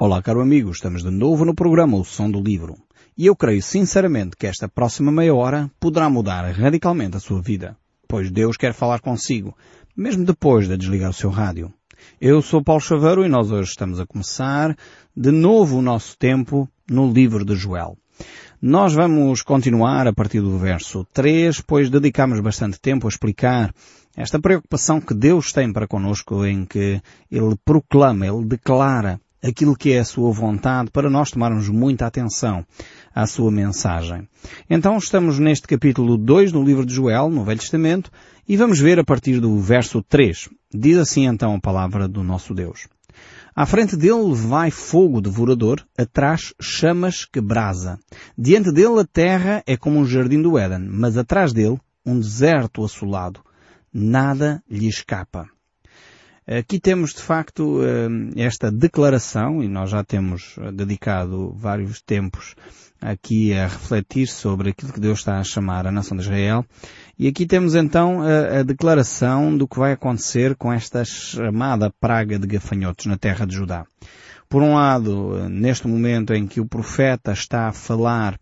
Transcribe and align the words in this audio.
Olá, 0.00 0.22
caro 0.22 0.40
amigo, 0.40 0.70
estamos 0.70 1.02
de 1.02 1.10
novo 1.10 1.44
no 1.44 1.52
programa 1.52 1.96
O 1.96 2.04
Som 2.04 2.30
do 2.30 2.40
Livro. 2.40 2.76
E 3.16 3.26
eu 3.26 3.34
creio 3.34 3.60
sinceramente 3.60 4.36
que 4.36 4.46
esta 4.46 4.68
próxima 4.68 5.10
meia 5.10 5.34
hora 5.34 5.68
poderá 5.80 6.08
mudar 6.08 6.48
radicalmente 6.52 7.16
a 7.16 7.20
sua 7.20 7.42
vida, 7.42 7.76
pois 8.06 8.30
Deus 8.30 8.56
quer 8.56 8.72
falar 8.72 9.00
consigo, 9.00 9.56
mesmo 9.96 10.24
depois 10.24 10.68
de 10.68 10.76
desligar 10.76 11.10
o 11.10 11.12
seu 11.12 11.30
rádio. 11.30 11.74
Eu 12.20 12.40
sou 12.40 12.62
Paulo 12.62 12.80
Chaveiro 12.80 13.26
e 13.26 13.28
nós 13.28 13.50
hoje 13.50 13.70
estamos 13.70 13.98
a 13.98 14.06
começar 14.06 14.76
de 15.16 15.32
novo 15.32 15.78
o 15.78 15.82
nosso 15.82 16.16
tempo 16.16 16.68
no 16.88 17.12
livro 17.12 17.44
de 17.44 17.56
Joel. 17.56 17.98
Nós 18.62 18.94
vamos 18.94 19.42
continuar 19.42 20.06
a 20.06 20.12
partir 20.12 20.40
do 20.40 20.58
verso 20.58 21.04
3, 21.12 21.60
pois 21.62 21.90
dedicamos 21.90 22.38
bastante 22.38 22.80
tempo 22.80 23.08
a 23.08 23.10
explicar 23.10 23.74
esta 24.16 24.38
preocupação 24.38 25.00
que 25.00 25.12
Deus 25.12 25.50
tem 25.50 25.72
para 25.72 25.88
conosco 25.88 26.46
em 26.46 26.64
que 26.64 27.02
Ele 27.28 27.56
proclama, 27.64 28.28
Ele 28.28 28.44
declara 28.44 29.20
aquilo 29.42 29.76
que 29.76 29.92
é 29.92 30.00
a 30.00 30.04
sua 30.04 30.32
vontade 30.32 30.90
para 30.90 31.10
nós 31.10 31.30
tomarmos 31.30 31.68
muita 31.68 32.06
atenção 32.06 32.64
à 33.14 33.26
sua 33.26 33.50
mensagem. 33.50 34.28
Então 34.68 34.96
estamos 34.96 35.38
neste 35.38 35.66
capítulo 35.66 36.16
2 36.16 36.52
do 36.52 36.62
livro 36.62 36.84
de 36.84 36.94
Joel, 36.94 37.30
no 37.30 37.44
Velho 37.44 37.60
Testamento, 37.60 38.10
e 38.48 38.56
vamos 38.56 38.78
ver 38.80 38.98
a 38.98 39.04
partir 39.04 39.40
do 39.40 39.58
verso 39.58 40.02
3. 40.02 40.48
Diz 40.72 40.96
assim 40.98 41.26
então 41.26 41.54
a 41.54 41.60
palavra 41.60 42.08
do 42.08 42.22
nosso 42.22 42.54
Deus. 42.54 42.88
À 43.54 43.66
frente 43.66 43.96
dele 43.96 44.34
vai 44.34 44.70
fogo 44.70 45.20
devorador, 45.20 45.84
atrás 45.96 46.54
chamas 46.60 47.24
que 47.24 47.40
brasa. 47.40 47.98
Diante 48.36 48.72
dele 48.72 49.00
a 49.00 49.04
terra 49.04 49.64
é 49.66 49.76
como 49.76 49.98
um 49.98 50.06
jardim 50.06 50.40
do 50.40 50.56
Éden, 50.56 50.88
mas 50.88 51.16
atrás 51.16 51.52
dele 51.52 51.78
um 52.06 52.20
deserto 52.20 52.84
assolado. 52.84 53.40
Nada 53.92 54.62
lhe 54.70 54.86
escapa. 54.86 55.48
Aqui 56.48 56.80
temos 56.80 57.12
de 57.12 57.20
facto 57.20 57.82
eh, 57.82 58.08
esta 58.42 58.72
declaração, 58.72 59.62
e 59.62 59.68
nós 59.68 59.90
já 59.90 60.02
temos 60.02 60.56
dedicado 60.72 61.52
vários 61.54 62.00
tempos 62.00 62.54
aqui 63.00 63.52
a 63.52 63.66
refletir 63.66 64.26
sobre 64.26 64.70
aquilo 64.70 64.92
que 64.92 65.00
Deus 65.00 65.18
está 65.18 65.38
a 65.38 65.44
chamar 65.44 65.86
a 65.86 65.92
nação 65.92 66.16
de 66.16 66.22
Israel. 66.22 66.64
E 67.18 67.28
aqui 67.28 67.46
temos 67.46 67.74
então 67.74 68.22
a, 68.22 68.62
declaração 68.62 69.56
do 69.56 69.68
que 69.68 69.78
vai 69.78 69.92
acontecer 69.92 70.56
com 70.56 70.72
esta 70.72 71.04
chamada 71.04 71.92
praga 72.00 72.38
de 72.38 72.46
gafanhotos 72.46 73.06
na 73.06 73.18
terra 73.18 73.46
de 73.46 73.54
Judá. 73.54 73.84
Por 74.48 74.62
um 74.62 74.74
lado, 74.74 75.48
neste 75.50 75.86
momento 75.86 76.32
em 76.32 76.46
que 76.46 76.60
o 76.60 76.66
profeta 76.66 77.32
está 77.32 77.68
a 77.68 77.72
falar 77.72 78.34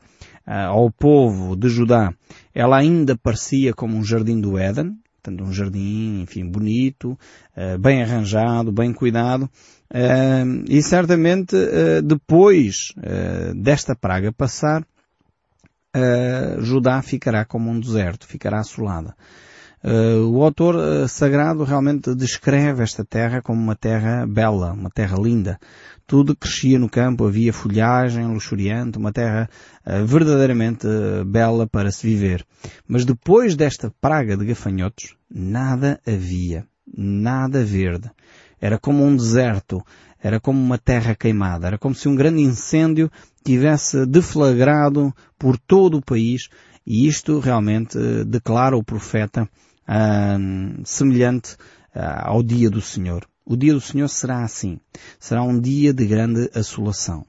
uh, 0.47 0.69
ao 0.69 0.91
povo 0.93 1.57
de 1.57 1.69
Judá, 1.69 2.15
ela 2.55 2.77
ainda 2.77 3.17
parecia 3.17 3.75
como 3.75 3.97
um 3.97 4.05
jardim 4.05 4.41
do 4.41 4.57
Éden, 4.57 4.97
portanto 5.27 5.43
um 5.43 5.53
jardim, 5.53 6.23
enfim, 6.23 6.49
bonito, 6.49 7.19
uh, 7.57 7.79
bem 7.79 8.03
arranjado, 8.03 8.71
bem 8.71 8.93
cuidado, 8.93 9.43
uh, 9.43 10.65
e 10.69 10.81
certamente 10.83 11.57
uh, 11.57 12.01
depois 12.03 12.93
desta 13.57 13.95
praga 13.97 14.33
passar, 14.33 14.85
Judá 16.59 17.01
ficará 17.01 17.45
como 17.47 17.71
um 17.71 17.81
deserto, 17.81 18.27
ficará 18.27 18.61
assolada. 18.61 19.17
O 20.31 20.43
autor 20.43 21.09
sagrado 21.09 21.65
realmente 21.65 22.15
descreve 22.15 22.83
esta 22.83 23.03
terra 23.03 23.41
como 23.41 23.59
uma 23.63 23.75
terra 23.75 24.27
bela, 24.27 24.73
uma 24.73 24.91
terra 24.91 25.17
linda. 25.19 25.59
Tudo 26.07 26.37
crescia 26.37 26.79
no 26.79 26.91
campo, 26.91 27.27
havia 27.27 27.51
folhagem 27.53 28.27
luxuriante, 28.27 28.99
uma 28.99 29.11
terra 29.11 29.49
verdadeiramente 30.05 30.87
bela 31.27 31.67
para 31.67 31.91
se 31.91 32.07
viver. 32.07 32.45
Mas 32.87 33.07
depois 33.07 33.57
desta 33.57 33.91
praga 33.99 34.37
de 34.37 34.45
gafanhotos, 34.45 35.16
nada 35.31 36.01
havia, 36.07 36.67
nada 36.87 37.65
verde. 37.65 38.11
Era 38.61 38.79
como 38.79 39.05
um 39.05 39.15
deserto, 39.15 39.85
era 40.23 40.41
como 40.41 40.59
uma 40.59 40.79
terra 40.79 41.15
queimada, 41.15 41.67
era 41.67 41.79
como 41.79 41.95
se 41.95 42.09
um 42.09 42.15
grande 42.15 42.43
incêndio 42.43 43.11
tivesse 43.45 44.07
deflagrado 44.07 45.15
por 45.39 45.59
todo 45.59 45.99
o 45.99 46.03
país 46.03 46.49
e 46.87 47.07
isto 47.07 47.39
realmente 47.39 47.99
declara 48.25 48.77
o 48.77 48.85
profeta 48.85 49.43
uh, 49.89 50.83
semelhante 50.85 51.55
uh, 51.95 52.23
ao 52.23 52.43
dia 52.43 52.71
do 52.71 52.81
Senhor. 52.81 53.27
O 53.45 53.57
dia 53.57 53.73
do 53.73 53.81
Senhor 53.81 54.09
será 54.09 54.43
assim. 54.43 54.81
Será 55.21 55.43
um 55.43 55.61
dia 55.61 55.93
de 55.93 56.07
grande 56.07 56.51
assolação. 56.55 57.25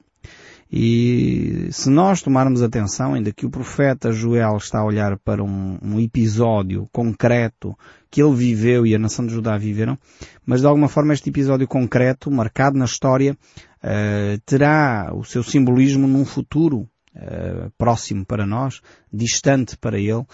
E 0.70 1.68
se 1.72 1.88
nós 1.88 2.20
tomarmos 2.20 2.62
atenção, 2.62 3.14
ainda 3.14 3.32
que 3.32 3.46
o 3.46 3.50
profeta 3.50 4.12
Joel 4.12 4.58
está 4.58 4.80
a 4.80 4.84
olhar 4.84 5.16
para 5.18 5.42
um, 5.42 5.78
um, 5.82 5.98
episódio 5.98 6.86
concreto 6.92 7.76
que 8.10 8.22
ele 8.22 8.34
viveu 8.34 8.86
e 8.86 8.94
a 8.94 8.98
nação 8.98 9.26
de 9.26 9.32
Judá 9.32 9.56
viveram, 9.56 9.98
mas 10.44 10.60
de 10.60 10.66
alguma 10.66 10.88
forma 10.88 11.14
este 11.14 11.30
episódio 11.30 11.66
concreto, 11.66 12.30
marcado 12.30 12.76
na 12.76 12.84
história, 12.84 13.32
uh, 13.32 14.40
terá 14.44 15.10
o 15.14 15.24
seu 15.24 15.42
simbolismo 15.42 16.06
num 16.06 16.24
futuro 16.24 16.80
uh, 17.16 17.70
próximo 17.78 18.26
para 18.26 18.46
nós, 18.46 18.82
distante 19.10 19.74
para 19.74 19.98
ele, 19.98 20.12
uh, 20.12 20.26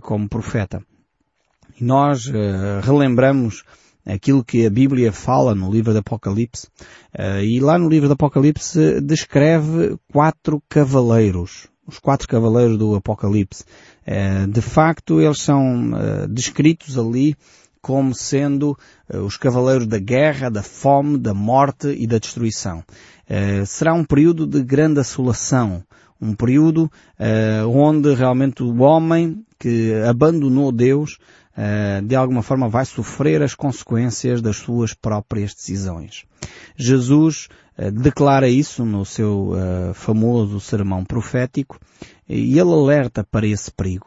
como 0.00 0.28
profeta. 0.28 0.82
E 1.80 1.84
nós 1.84 2.24
relembramos 2.82 3.62
aquilo 4.08 4.42
que 4.42 4.64
a 4.64 4.70
Bíblia 4.70 5.12
fala 5.12 5.54
no 5.54 5.70
livro 5.70 5.92
do 5.92 5.98
Apocalipse. 5.98 6.66
Uh, 7.16 7.42
e 7.42 7.60
lá 7.60 7.78
no 7.78 7.88
livro 7.88 8.08
do 8.08 8.14
Apocalipse 8.14 9.00
descreve 9.02 9.96
quatro 10.10 10.62
cavaleiros. 10.68 11.68
Os 11.86 11.98
quatro 11.98 12.26
cavaleiros 12.26 12.78
do 12.78 12.94
Apocalipse. 12.94 13.64
Uh, 14.06 14.50
de 14.50 14.62
facto, 14.62 15.20
eles 15.20 15.42
são 15.42 15.92
descritos 16.30 16.98
ali 16.98 17.36
como 17.80 18.14
sendo 18.14 18.76
os 19.24 19.36
cavaleiros 19.36 19.86
da 19.86 19.98
guerra, 19.98 20.50
da 20.50 20.62
fome, 20.62 21.16
da 21.16 21.32
morte 21.32 21.88
e 21.88 22.06
da 22.06 22.18
destruição. 22.18 22.82
será 23.66 23.94
um 23.94 24.04
período 24.04 24.46
de 24.46 24.62
grande 24.62 25.00
assolação, 25.00 25.82
um 26.20 26.34
período 26.34 26.90
onde 27.72 28.12
realmente 28.14 28.64
o 28.64 28.80
homem 28.80 29.42
que 29.58 29.94
abandonou 30.06 30.70
Deus 30.72 31.18
eh, 31.18 31.47
de 32.06 32.14
alguma 32.14 32.42
forma 32.42 32.68
vai 32.68 32.84
sofrer 32.84 33.42
as 33.42 33.54
consequências 33.54 34.40
das 34.40 34.56
suas 34.56 34.94
próprias 34.94 35.54
decisões. 35.54 36.24
Jesus 36.76 37.48
uh, 37.76 37.90
declara 37.90 38.48
isso 38.48 38.84
no 38.84 39.04
seu 39.04 39.50
uh, 39.50 39.94
famoso 39.94 40.60
sermão 40.60 41.04
profético 41.04 41.78
e 42.28 42.58
ele 42.58 42.70
alerta 42.70 43.24
para 43.24 43.46
esse 43.46 43.70
perigo. 43.70 44.06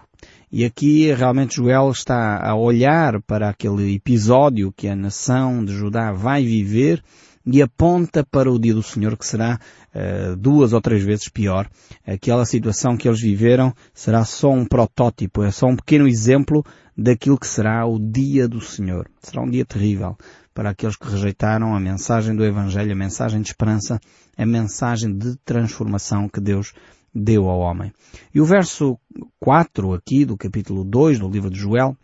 E 0.51 0.65
aqui 0.65 1.11
realmente 1.13 1.55
Joel 1.55 1.89
está 1.91 2.37
a 2.45 2.55
olhar 2.55 3.21
para 3.21 3.49
aquele 3.49 3.95
episódio 3.95 4.73
que 4.75 4.87
a 4.87 4.95
nação 4.95 5.63
de 5.63 5.73
Judá 5.73 6.11
vai 6.11 6.43
viver 6.43 7.01
e 7.45 7.61
aponta 7.61 8.23
para 8.23 8.51
o 8.51 8.59
dia 8.59 8.73
do 8.73 8.83
Senhor 8.83 9.17
que 9.17 9.25
será 9.25 9.59
uh, 9.93 10.35
duas 10.35 10.73
ou 10.73 10.81
três 10.81 11.03
vezes 11.03 11.27
pior. 11.29 11.69
Aquela 12.05 12.45
situação 12.45 12.95
que 12.95 13.07
eles 13.07 13.21
viveram 13.21 13.73
será 13.93 14.23
só 14.23 14.51
um 14.51 14.65
protótipo, 14.65 15.43
é 15.43 15.51
só 15.51 15.67
um 15.67 15.75
pequeno 15.75 16.07
exemplo 16.07 16.63
daquilo 16.97 17.37
que 17.37 17.47
será 17.47 17.85
o 17.85 17.99
dia 17.99 18.47
do 18.47 18.61
Senhor. 18.61 19.09
Será 19.21 19.41
um 19.41 19.49
dia 19.49 19.65
terrível 19.65 20.17
para 20.53 20.71
aqueles 20.71 20.97
que 20.97 21.09
rejeitaram 21.09 21.75
a 21.75 21.79
mensagem 21.79 22.35
do 22.35 22.43
Evangelho, 22.43 22.91
a 22.91 22.95
mensagem 22.95 23.41
de 23.41 23.47
esperança, 23.47 23.99
a 24.37 24.45
mensagem 24.45 25.17
de 25.17 25.35
transformação 25.37 26.27
que 26.27 26.41
Deus 26.41 26.73
deu 27.13 27.49
ao 27.49 27.59
homem. 27.59 27.91
E 28.33 28.39
o 28.39 28.45
verso 28.45 28.97
4 29.39 29.93
aqui 29.93 30.25
do 30.25 30.37
capítulo 30.37 30.83
2 30.83 31.19
do 31.19 31.29
livro 31.29 31.49
de 31.49 31.59
Joel, 31.59 31.95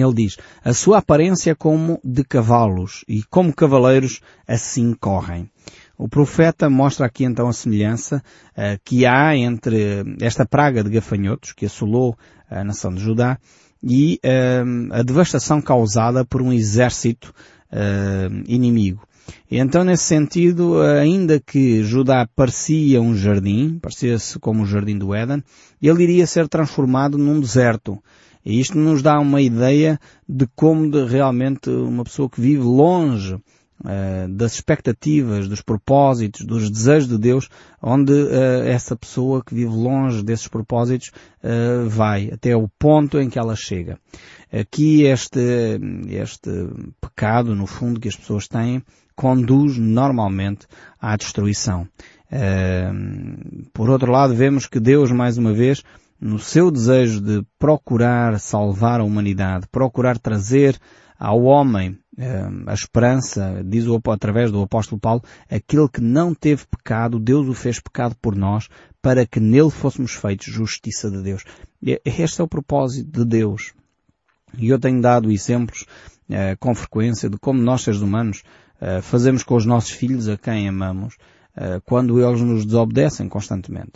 ele 0.00 0.14
diz, 0.14 0.36
a 0.64 0.72
sua 0.72 0.98
aparência 0.98 1.54
como 1.54 2.00
de 2.02 2.24
cavalos 2.24 3.04
e 3.08 3.22
como 3.24 3.54
cavaleiros 3.54 4.20
assim 4.46 4.94
correm. 4.94 5.50
O 5.98 6.08
profeta 6.08 6.68
mostra 6.68 7.06
aqui 7.06 7.24
então 7.24 7.48
a 7.48 7.52
semelhança 7.52 8.22
uh, 8.52 8.78
que 8.84 9.06
há 9.06 9.34
entre 9.34 10.04
esta 10.20 10.44
praga 10.44 10.84
de 10.84 10.90
gafanhotos 10.90 11.52
que 11.52 11.64
assolou 11.64 12.16
a 12.50 12.62
nação 12.62 12.92
de 12.92 13.00
Judá 13.00 13.38
e 13.82 14.20
uh, 14.22 14.92
a 14.92 15.02
devastação 15.02 15.60
causada 15.62 16.24
por 16.24 16.42
um 16.42 16.52
exército 16.52 17.32
uh, 17.72 18.44
inimigo. 18.46 19.06
Então, 19.50 19.82
nesse 19.84 20.04
sentido, 20.04 20.80
ainda 20.80 21.40
que 21.40 21.82
Judá 21.82 22.28
parecia 22.36 23.00
um 23.00 23.14
jardim, 23.14 23.78
parecia-se 23.80 24.38
como 24.38 24.62
o 24.62 24.66
jardim 24.66 24.96
do 24.98 25.14
Éden, 25.14 25.42
ele 25.82 26.02
iria 26.02 26.26
ser 26.26 26.48
transformado 26.48 27.18
num 27.18 27.40
deserto. 27.40 27.98
E 28.46 28.60
isto 28.60 28.78
nos 28.78 29.02
dá 29.02 29.18
uma 29.18 29.42
ideia 29.42 29.98
de 30.28 30.46
como 30.54 30.88
de 30.88 31.04
realmente 31.04 31.68
uma 31.68 32.04
pessoa 32.04 32.30
que 32.30 32.40
vive 32.40 32.62
longe 32.62 33.34
uh, 33.34 34.28
das 34.30 34.54
expectativas, 34.54 35.48
dos 35.48 35.60
propósitos, 35.60 36.46
dos 36.46 36.70
desejos 36.70 37.08
de 37.08 37.18
Deus, 37.18 37.48
onde 37.82 38.12
uh, 38.12 38.62
essa 38.64 38.94
pessoa 38.94 39.42
que 39.42 39.52
vive 39.52 39.74
longe 39.74 40.22
desses 40.22 40.46
propósitos 40.46 41.10
uh, 41.42 41.88
vai 41.88 42.30
até 42.32 42.54
o 42.54 42.68
ponto 42.78 43.18
em 43.18 43.28
que 43.28 43.36
ela 43.36 43.56
chega. 43.56 43.98
Aqui 44.52 45.02
este, 45.02 45.80
este 46.08 46.68
pecado, 47.00 47.52
no 47.52 47.66
fundo, 47.66 47.98
que 47.98 48.06
as 48.06 48.14
pessoas 48.14 48.46
têm, 48.46 48.80
conduz 49.16 49.76
normalmente 49.76 50.66
à 51.00 51.16
destruição. 51.16 51.88
por 53.72 53.90
outro 53.90 54.12
lado, 54.12 54.34
vemos 54.36 54.66
que 54.66 54.78
Deus, 54.78 55.10
mais 55.10 55.36
uma 55.36 55.52
vez, 55.52 55.82
no 56.20 56.38
seu 56.38 56.70
desejo 56.70 57.20
de 57.20 57.44
procurar 57.58 58.38
salvar 58.40 59.00
a 59.00 59.04
humanidade, 59.04 59.66
procurar 59.70 60.18
trazer 60.18 60.78
ao 61.18 61.42
homem 61.42 61.98
a 62.66 62.72
esperança, 62.72 63.62
diz 63.64 63.86
o, 63.86 64.00
através 64.10 64.50
do 64.50 64.62
apóstolo 64.62 64.98
Paulo, 64.98 65.22
aquele 65.50 65.88
que 65.88 66.00
não 66.00 66.34
teve 66.34 66.64
pecado, 66.66 67.18
Deus 67.18 67.46
o 67.46 67.52
fez 67.52 67.78
pecado 67.78 68.16
por 68.20 68.34
nós, 68.34 68.68
para 69.02 69.26
que 69.26 69.38
nele 69.38 69.70
fôssemos 69.70 70.12
feitos 70.12 70.46
justiça 70.46 71.10
de 71.10 71.22
Deus. 71.22 71.44
Este 72.04 72.40
é 72.40 72.44
o 72.44 72.48
propósito 72.48 73.10
de 73.10 73.24
Deus. 73.24 73.74
E 74.56 74.68
eu 74.68 74.78
tenho 74.78 75.00
dado 75.00 75.30
exemplos 75.30 75.82
uh, 76.30 76.56
com 76.58 76.74
frequência 76.74 77.28
de 77.28 77.38
como 77.38 77.60
nós, 77.60 77.82
seres 77.82 78.00
humanos, 78.00 78.42
uh, 78.80 79.02
fazemos 79.02 79.42
com 79.42 79.54
os 79.54 79.66
nossos 79.66 79.90
filhos 79.90 80.28
a 80.28 80.36
quem 80.36 80.68
amamos, 80.68 81.16
quando 81.86 82.20
eles 82.20 82.42
nos 82.42 82.66
desobedecem 82.66 83.30
constantemente. 83.30 83.92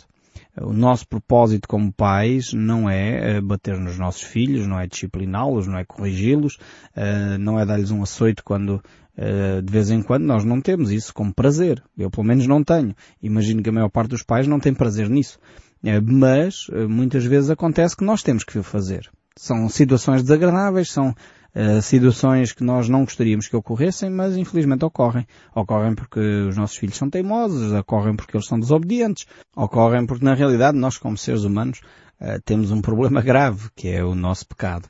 O 0.61 0.73
nosso 0.73 1.07
propósito 1.07 1.67
como 1.67 1.91
pais 1.91 2.53
não 2.53 2.89
é 2.89 3.39
bater 3.41 3.77
nos 3.77 3.97
nossos 3.97 4.21
filhos, 4.21 4.67
não 4.67 4.79
é 4.79 4.87
discipliná-los, 4.87 5.67
não 5.67 5.77
é 5.77 5.85
corrigi-los, 5.85 6.57
não 7.39 7.59
é 7.59 7.65
dar-lhes 7.65 7.91
um 7.91 8.03
açoito 8.03 8.43
quando 8.43 8.81
de 9.63 9.71
vez 9.71 9.91
em 9.91 10.01
quando 10.01 10.23
nós 10.23 10.43
não 10.43 10.61
temos 10.61 10.91
isso 10.91 11.13
como 11.13 11.33
prazer. 11.33 11.83
Eu 11.97 12.09
pelo 12.09 12.25
menos 12.25 12.47
não 12.47 12.63
tenho. 12.63 12.95
Imagino 13.21 13.61
que 13.61 13.69
a 13.69 13.73
maior 13.73 13.89
parte 13.89 14.09
dos 14.09 14.23
pais 14.23 14.47
não 14.47 14.59
tem 14.59 14.73
prazer 14.73 15.09
nisso. 15.09 15.39
Mas 16.03 16.67
muitas 16.89 17.23
vezes 17.25 17.49
acontece 17.49 17.95
que 17.95 18.05
nós 18.05 18.21
temos 18.23 18.43
que 18.43 18.57
o 18.57 18.63
fazer. 18.63 19.09
São 19.37 19.69
situações 19.69 20.21
desagradáveis, 20.21 20.91
são 20.91 21.15
uh, 21.55 21.81
situações 21.81 22.51
que 22.51 22.63
nós 22.63 22.89
não 22.89 23.03
gostaríamos 23.03 23.47
que 23.47 23.55
ocorressem, 23.55 24.09
mas 24.09 24.37
infelizmente 24.37 24.85
ocorrem. 24.85 25.25
Ocorrem 25.55 25.95
porque 25.95 26.19
os 26.19 26.57
nossos 26.57 26.77
filhos 26.77 26.97
são 26.97 27.09
teimosos, 27.09 27.71
ocorrem 27.73 28.15
porque 28.15 28.35
eles 28.35 28.47
são 28.47 28.59
desobedientes, 28.59 29.25
ocorrem 29.55 30.05
porque 30.05 30.25
na 30.25 30.33
realidade 30.33 30.77
nós 30.77 30.97
como 30.97 31.17
seres 31.17 31.43
humanos 31.43 31.79
uh, 32.19 32.41
temos 32.45 32.71
um 32.71 32.81
problema 32.81 33.21
grave, 33.23 33.69
que 33.75 33.89
é 33.89 34.03
o 34.03 34.15
nosso 34.15 34.47
pecado. 34.47 34.87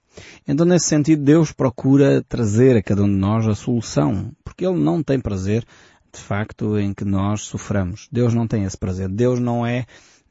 Então 0.47 0.65
nesse 0.65 0.87
sentido 0.87 1.23
Deus 1.23 1.51
procura 1.51 2.23
trazer 2.27 2.77
a 2.77 2.83
cada 2.83 3.03
um 3.03 3.07
de 3.07 3.19
nós 3.19 3.47
a 3.47 3.55
solução, 3.55 4.31
porque 4.43 4.65
Ele 4.65 4.79
não 4.79 5.01
tem 5.01 5.19
prazer 5.19 5.65
de 6.13 6.19
facto 6.19 6.77
em 6.77 6.93
que 6.93 7.05
nós 7.05 7.41
soframos. 7.43 8.07
Deus 8.11 8.33
não 8.33 8.45
tem 8.45 8.63
esse 8.63 8.77
prazer. 8.77 9.07
Deus 9.07 9.39
não 9.39 9.65
é 9.65 9.85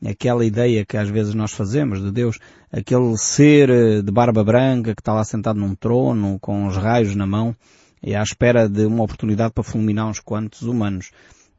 aquela 0.05 0.45
ideia 0.45 0.85
que 0.85 0.97
às 0.97 1.09
vezes 1.09 1.35
nós 1.35 1.53
fazemos 1.53 2.03
de 2.03 2.11
Deus, 2.11 2.39
aquele 2.73 3.17
ser 3.17 3.69
eh, 3.69 4.03
de 4.03 4.11
barba 4.11 4.43
branca 4.43 4.95
que 4.95 5.01
está 5.01 5.13
lá 5.13 5.25
sentado 5.25 5.59
num 5.59 5.75
trono 5.75 6.39
com 6.41 6.67
os 6.67 6.77
raios 6.77 7.15
na 7.15 7.27
mão 7.27 7.55
e 8.03 8.15
à 8.15 8.23
espera 8.23 8.69
de 8.69 8.87
uma 8.87 9.05
oportunidade 9.05 9.53
para 9.53 9.65
fulminar 9.65 10.07
uns 10.07 10.21
quantos 10.21 10.63
humanos. 10.63 11.11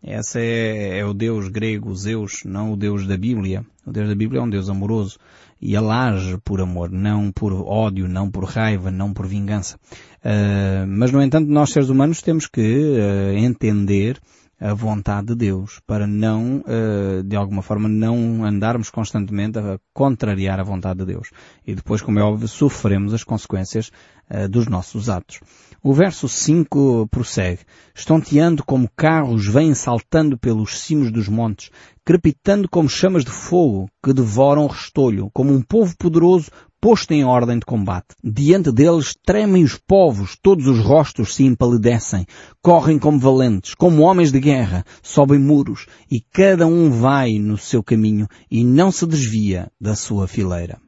Esse 0.04 0.40
é, 0.40 1.00
é, 1.00 1.06
o 1.06 1.14
Deus 1.14 1.48
grego, 1.48 1.94
Zeus, 1.94 2.42
não 2.44 2.74
o 2.74 2.78
Deus 2.78 3.06
da 3.06 3.16
Bíblia. 3.16 3.64
O 3.86 3.92
Deus 3.92 4.10
da 4.10 4.16
Bíblia 4.16 4.40
é 4.40 4.44
um 4.44 4.50
Deus 4.50 4.68
amoroso 4.68 5.20
e 5.62 5.76
ele 5.76 5.92
age 5.92 6.40
por 6.44 6.60
amor, 6.60 6.90
não 6.90 7.32
por 7.32 7.54
ódio, 7.54 8.08
não 8.08 8.32
por 8.32 8.46
raiva, 8.46 8.90
não 8.90 9.14
por 9.14 9.28
vingança. 9.28 9.78
Uh, 10.26 10.88
mas 10.88 11.12
no 11.12 11.22
entanto 11.22 11.48
nós 11.50 11.72
seres 11.72 11.90
humanos 11.90 12.22
temos 12.22 12.48
que 12.48 12.62
uh, 12.62 13.38
entender 13.38 14.20
a 14.62 14.76
vontade 14.76 15.30
de 15.30 15.36
Deus, 15.36 15.82
para 15.88 16.06
não, 16.06 16.64
eh, 16.68 17.24
de 17.26 17.36
alguma 17.36 17.64
forma, 17.64 17.90
não 17.90 18.46
andarmos 18.46 18.92
constantemente 18.92 19.58
a 19.58 19.80
contrariar 19.92 20.60
a 20.60 20.64
vontade 20.64 21.00
de 21.00 21.06
Deus. 21.06 21.32
E 21.66 21.74
depois, 21.74 22.00
como 22.04 22.20
é 22.20 22.22
óbvio, 22.22 22.48
sofremos 22.48 23.12
as 23.12 23.24
consequências 23.24 23.92
eh, 24.30 24.48
dos 24.48 24.68
nossos 24.68 25.10
atos. 25.10 25.40
O 25.82 25.96
verso 25.96 26.30
5 26.30 27.08
prossegue. 27.10 27.62
Estonteando 27.96 28.64
como 28.64 28.88
carros 28.96 29.48
vêm 29.48 29.74
saltando 29.74 30.38
pelos 30.38 30.80
cimos 30.80 31.12
dos 31.12 31.28
montes, 31.28 31.72
crepitando 32.06 32.70
como 32.70 32.88
chamas 32.88 33.26
de 33.26 33.32
fogo 33.32 33.90
que 34.04 34.14
devoram 34.14 34.66
o 34.66 34.68
restolho, 34.68 35.32
como 35.34 35.52
um 35.52 35.62
povo 35.64 35.98
poderoso 35.98 36.52
posto 36.82 37.12
em 37.14 37.24
ordem 37.24 37.60
de 37.60 37.66
combate. 37.66 38.16
Diante 38.24 38.72
deles 38.72 39.16
tremem 39.24 39.64
os 39.64 39.78
povos, 39.78 40.36
todos 40.42 40.66
os 40.66 40.80
rostos 40.80 41.36
se 41.36 41.44
empalidecem, 41.44 42.26
correm 42.60 42.98
como 42.98 43.20
valentes, 43.20 43.76
como 43.76 44.02
homens 44.02 44.32
de 44.32 44.40
guerra, 44.40 44.84
sobem 45.04 45.38
muros, 45.38 45.86
e 46.10 46.20
cada 46.20 46.66
um 46.66 46.90
vai 46.90 47.38
no 47.38 47.56
seu 47.56 47.84
caminho 47.84 48.28
e 48.50 48.64
não 48.64 48.92
se 48.92 49.06
desvia 49.06 49.72
da 49.80 49.96
sua 49.96 50.28
fileira. 50.28 50.80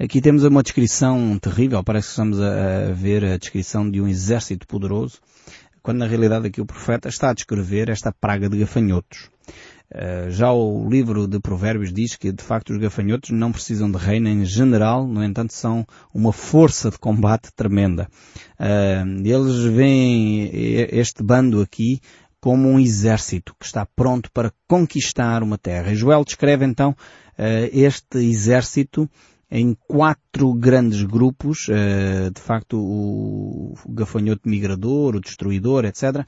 Aqui 0.00 0.22
temos 0.22 0.42
uma 0.42 0.62
descrição 0.62 1.38
terrível, 1.38 1.84
parece 1.84 2.06
que 2.06 2.12
estamos 2.12 2.40
a 2.40 2.92
ver 2.92 3.24
a 3.24 3.36
descrição 3.36 3.88
de 3.88 4.00
um 4.00 4.08
exército 4.08 4.66
poderoso, 4.66 5.18
quando 5.82 5.98
na 5.98 6.06
realidade 6.06 6.46
aqui 6.46 6.60
o 6.60 6.66
profeta 6.66 7.08
está 7.08 7.30
a 7.30 7.34
descrever 7.34 7.90
esta 7.90 8.10
praga 8.10 8.48
de 8.48 8.58
gafanhotos. 8.58 9.28
Eh, 9.94 10.30
já 10.30 10.50
o 10.50 10.88
livro 10.88 11.28
de 11.28 11.38
Provérbios 11.38 11.92
diz 11.92 12.16
que 12.16 12.32
de 12.32 12.42
facto 12.42 12.70
os 12.70 12.78
gafanhotos 12.78 13.28
não 13.30 13.52
precisam 13.52 13.90
de 13.90 13.98
reino 13.98 14.26
em 14.26 14.42
general, 14.44 15.06
no 15.06 15.22
entanto 15.22 15.52
são 15.52 15.86
uma 16.14 16.32
força 16.32 16.90
de 16.90 16.98
combate 16.98 17.50
tremenda. 17.54 18.08
Uh, 18.58 19.20
eles 19.22 19.64
veem 19.64 20.48
este 20.90 21.22
bando 21.22 21.60
aqui 21.60 22.00
como 22.40 22.70
um 22.70 22.80
exército 22.80 23.54
que 23.60 23.66
está 23.66 23.84
pronto 23.84 24.30
para 24.32 24.50
conquistar 24.66 25.42
uma 25.42 25.58
terra. 25.58 25.92
E 25.92 25.94
Joel 25.94 26.24
descreve 26.24 26.64
então 26.64 26.90
uh, 26.92 27.68
este 27.70 28.18
exército 28.18 29.08
em 29.50 29.76
quatro 29.86 30.54
grandes 30.54 31.02
grupos, 31.02 31.66
de 32.32 32.40
facto 32.40 32.78
o 32.78 33.74
gafanhoto 33.86 34.48
migrador, 34.48 35.14
o 35.14 35.20
destruidor, 35.20 35.84
etc., 35.84 36.26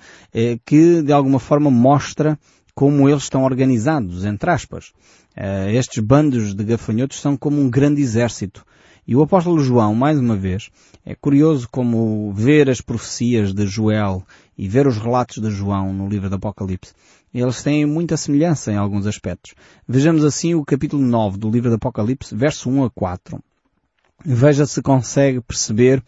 que 0.67 1.01
de 1.01 1.11
alguma 1.11 1.39
forma 1.39 1.71
mostra 1.71 2.39
como 2.75 3.09
eles 3.09 3.25
estão 3.25 3.45
organizados, 3.45 4.25
entre 4.25 4.51
aspas. 4.51 4.93
Uh, 5.37 5.71
estes 5.71 6.03
bandos 6.03 6.55
de 6.55 6.65
gafanhotos 6.65 7.21
são 7.21 7.37
como 7.37 7.61
um 7.61 7.71
grande 7.71 8.01
exército. 8.01 8.65
E 9.07 9.15
o 9.15 9.23
apóstolo 9.23 9.63
João, 9.63 9.95
mais 9.95 10.19
uma 10.19 10.35
vez, 10.35 10.71
é 11.05 11.15
curioso 11.15 11.69
como 11.71 12.33
ver 12.33 12.71
as 12.71 12.81
profecias 12.81 13.53
de 13.53 13.67
Joel 13.67 14.25
e 14.57 14.67
ver 14.67 14.87
os 14.87 14.97
relatos 14.97 15.43
de 15.43 15.51
João 15.51 15.93
no 15.93 16.09
livro 16.09 16.31
do 16.31 16.37
Apocalipse. 16.37 16.95
Eles 17.33 17.63
têm 17.63 17.85
muita 17.85 18.17
semelhança 18.17 18.73
em 18.73 18.77
alguns 18.77 19.07
aspectos. 19.07 19.55
Vejamos 19.87 20.25
assim 20.25 20.55
o 20.55 20.65
capítulo 20.65 21.05
9 21.05 21.37
do 21.37 21.51
livro 21.51 21.69
do 21.69 21.77
Apocalipse, 21.77 22.35
verso 22.35 22.71
1 22.71 22.85
a 22.85 22.91
4. 22.91 23.43
Veja 24.25 24.65
se 24.65 24.81
consegue 24.81 25.41
perceber 25.41 26.03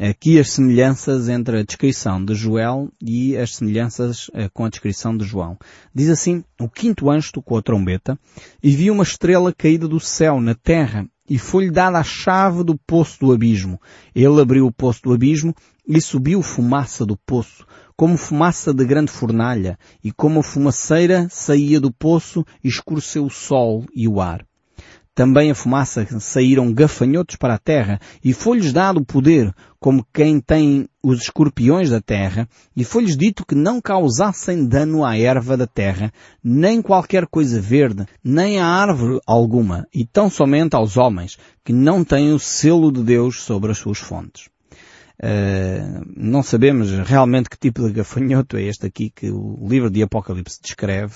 aqui 0.00 0.38
as 0.38 0.50
semelhanças 0.50 1.28
entre 1.28 1.58
a 1.58 1.62
descrição 1.62 2.24
de 2.24 2.34
Joel 2.34 2.90
e 3.00 3.36
as 3.36 3.56
semelhanças 3.56 4.30
eh, 4.34 4.48
com 4.52 4.64
a 4.64 4.68
descrição 4.68 5.16
de 5.16 5.24
João. 5.24 5.58
Diz 5.94 6.08
assim, 6.08 6.44
o 6.60 6.68
quinto 6.68 7.10
anjo 7.10 7.32
tocou 7.32 7.58
a 7.58 7.62
trombeta 7.62 8.18
e 8.62 8.70
viu 8.74 8.94
uma 8.94 9.02
estrela 9.02 9.52
caída 9.52 9.86
do 9.86 10.00
céu 10.00 10.40
na 10.40 10.54
terra 10.54 11.06
e 11.28 11.38
foi-lhe 11.38 11.70
dada 11.70 11.98
a 11.98 12.04
chave 12.04 12.64
do 12.64 12.76
poço 12.76 13.18
do 13.20 13.32
abismo. 13.32 13.80
Ele 14.14 14.40
abriu 14.40 14.66
o 14.66 14.72
poço 14.72 15.02
do 15.02 15.12
abismo 15.12 15.54
e 15.86 16.00
subiu 16.00 16.42
fumaça 16.42 17.04
do 17.04 17.16
poço, 17.16 17.66
como 17.96 18.16
fumaça 18.16 18.72
de 18.72 18.84
grande 18.84 19.10
fornalha, 19.10 19.78
e 20.02 20.12
como 20.12 20.40
a 20.40 20.42
fumaceira 20.42 21.26
saía 21.30 21.80
do 21.80 21.92
poço 21.92 22.44
e 22.62 22.68
escureceu 22.68 23.24
o 23.24 23.30
sol 23.30 23.84
e 23.94 24.08
o 24.08 24.20
ar. 24.20 24.44
Também 25.14 25.50
a 25.50 25.54
fumaça 25.54 26.06
saíram 26.20 26.72
gafanhotos 26.72 27.36
para 27.36 27.54
a 27.54 27.58
terra, 27.58 28.00
e 28.24 28.32
foi-lhes 28.32 28.72
dado 28.72 29.04
poder, 29.04 29.54
como 29.82 30.06
quem 30.14 30.38
tem 30.38 30.88
os 31.02 31.22
escorpiões 31.22 31.90
da 31.90 32.00
terra, 32.00 32.48
e 32.76 32.84
foi-lhes 32.84 33.16
dito 33.16 33.44
que 33.44 33.56
não 33.56 33.80
causassem 33.80 34.64
dano 34.64 35.04
à 35.04 35.18
erva 35.18 35.56
da 35.56 35.66
terra, 35.66 36.12
nem 36.42 36.80
qualquer 36.80 37.26
coisa 37.26 37.60
verde, 37.60 38.06
nem 38.22 38.60
a 38.60 38.64
árvore 38.64 39.18
alguma, 39.26 39.84
e 39.92 40.06
tão 40.06 40.30
somente 40.30 40.76
aos 40.76 40.96
homens, 40.96 41.36
que 41.64 41.72
não 41.72 42.04
têm 42.04 42.32
o 42.32 42.38
selo 42.38 42.92
de 42.92 43.02
Deus 43.02 43.42
sobre 43.42 43.72
as 43.72 43.78
suas 43.78 43.98
fontes. 43.98 44.48
Uh, 45.18 46.04
não 46.16 46.44
sabemos 46.44 46.88
realmente 47.00 47.50
que 47.50 47.58
tipo 47.58 47.84
de 47.84 47.92
gafanhoto 47.92 48.56
é 48.56 48.62
este 48.62 48.86
aqui 48.86 49.10
que 49.10 49.32
o 49.32 49.66
livro 49.68 49.90
de 49.90 50.00
Apocalipse 50.00 50.60
descreve, 50.62 51.14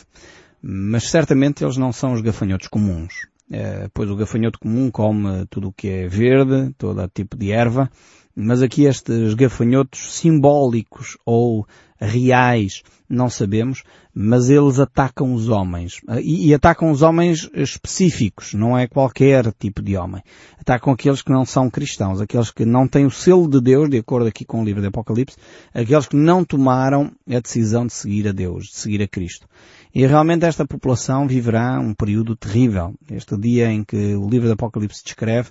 mas 0.60 1.08
certamente 1.08 1.62
eles 1.62 1.76
não 1.76 1.92
são 1.92 2.14
os 2.14 2.20
gafanhotos 2.20 2.66
comuns. 2.66 3.28
Eh, 3.48 3.88
pois 3.94 4.10
o 4.10 4.16
gafanhoto 4.16 4.58
comum 4.58 4.90
come 4.90 5.46
tudo 5.48 5.68
o 5.68 5.72
que 5.72 5.88
é 5.88 6.08
verde, 6.08 6.74
todo 6.76 7.08
tipo 7.14 7.36
de 7.36 7.52
erva, 7.52 7.88
mas 8.36 8.60
aqui 8.60 8.84
estes 8.84 9.32
gafanhotos 9.32 10.14
simbólicos 10.14 11.16
ou 11.24 11.66
reais, 11.98 12.82
não 13.08 13.30
sabemos, 13.30 13.82
mas 14.14 14.50
eles 14.50 14.78
atacam 14.78 15.32
os 15.32 15.48
homens. 15.48 16.00
E, 16.22 16.48
e, 16.48 16.54
atacam 16.54 16.90
os 16.90 17.00
homens 17.00 17.48
específicos, 17.54 18.52
não 18.52 18.76
é 18.76 18.86
qualquer 18.86 19.52
tipo 19.52 19.80
de 19.80 19.96
homem. 19.96 20.22
Atacam 20.60 20.92
aqueles 20.92 21.22
que 21.22 21.32
não 21.32 21.46
são 21.46 21.70
cristãos, 21.70 22.20
aqueles 22.20 22.50
que 22.50 22.66
não 22.66 22.86
têm 22.86 23.06
o 23.06 23.10
selo 23.10 23.48
de 23.48 23.60
Deus, 23.60 23.88
de 23.88 23.98
acordo 23.98 24.26
aqui 24.26 24.44
com 24.44 24.60
o 24.60 24.64
livro 24.64 24.82
de 24.82 24.88
Apocalipse, 24.88 25.36
aqueles 25.72 26.06
que 26.06 26.16
não 26.16 26.44
tomaram 26.44 27.12
a 27.28 27.40
decisão 27.40 27.86
de 27.86 27.94
seguir 27.94 28.28
a 28.28 28.32
Deus, 28.32 28.66
de 28.66 28.76
seguir 28.76 29.02
a 29.02 29.08
Cristo. 29.08 29.48
E 29.96 30.04
realmente 30.04 30.44
esta 30.44 30.66
população 30.66 31.26
viverá 31.26 31.80
um 31.80 31.94
período 31.94 32.36
terrível. 32.36 32.94
Este 33.10 33.34
dia 33.34 33.72
em 33.72 33.82
que 33.82 34.14
o 34.14 34.28
livro 34.28 34.46
do 34.46 34.52
Apocalipse 34.52 35.02
descreve 35.02 35.48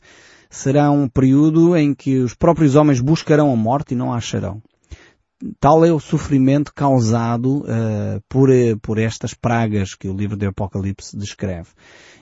será 0.52 0.92
um 0.92 1.10
período 1.10 1.76
em 1.76 1.96
que 1.96 2.20
os 2.20 2.36
próprios 2.36 2.76
homens 2.76 3.02
buscarão 3.02 3.52
a 3.52 3.56
morte 3.56 3.96
e 3.96 3.98
não 3.98 4.14
a 4.14 4.18
acharão. 4.18 4.62
Tal 5.60 5.84
é 5.84 5.92
o 5.92 6.00
sofrimento 6.00 6.72
causado 6.76 7.62
uh, 7.62 8.22
por, 8.30 8.50
por 8.84 9.00
estas 9.00 9.34
pragas 9.34 9.96
que 9.96 10.08
o 10.08 10.16
livro 10.16 10.38
do 10.38 10.48
Apocalipse 10.48 11.18
descreve. 11.18 11.70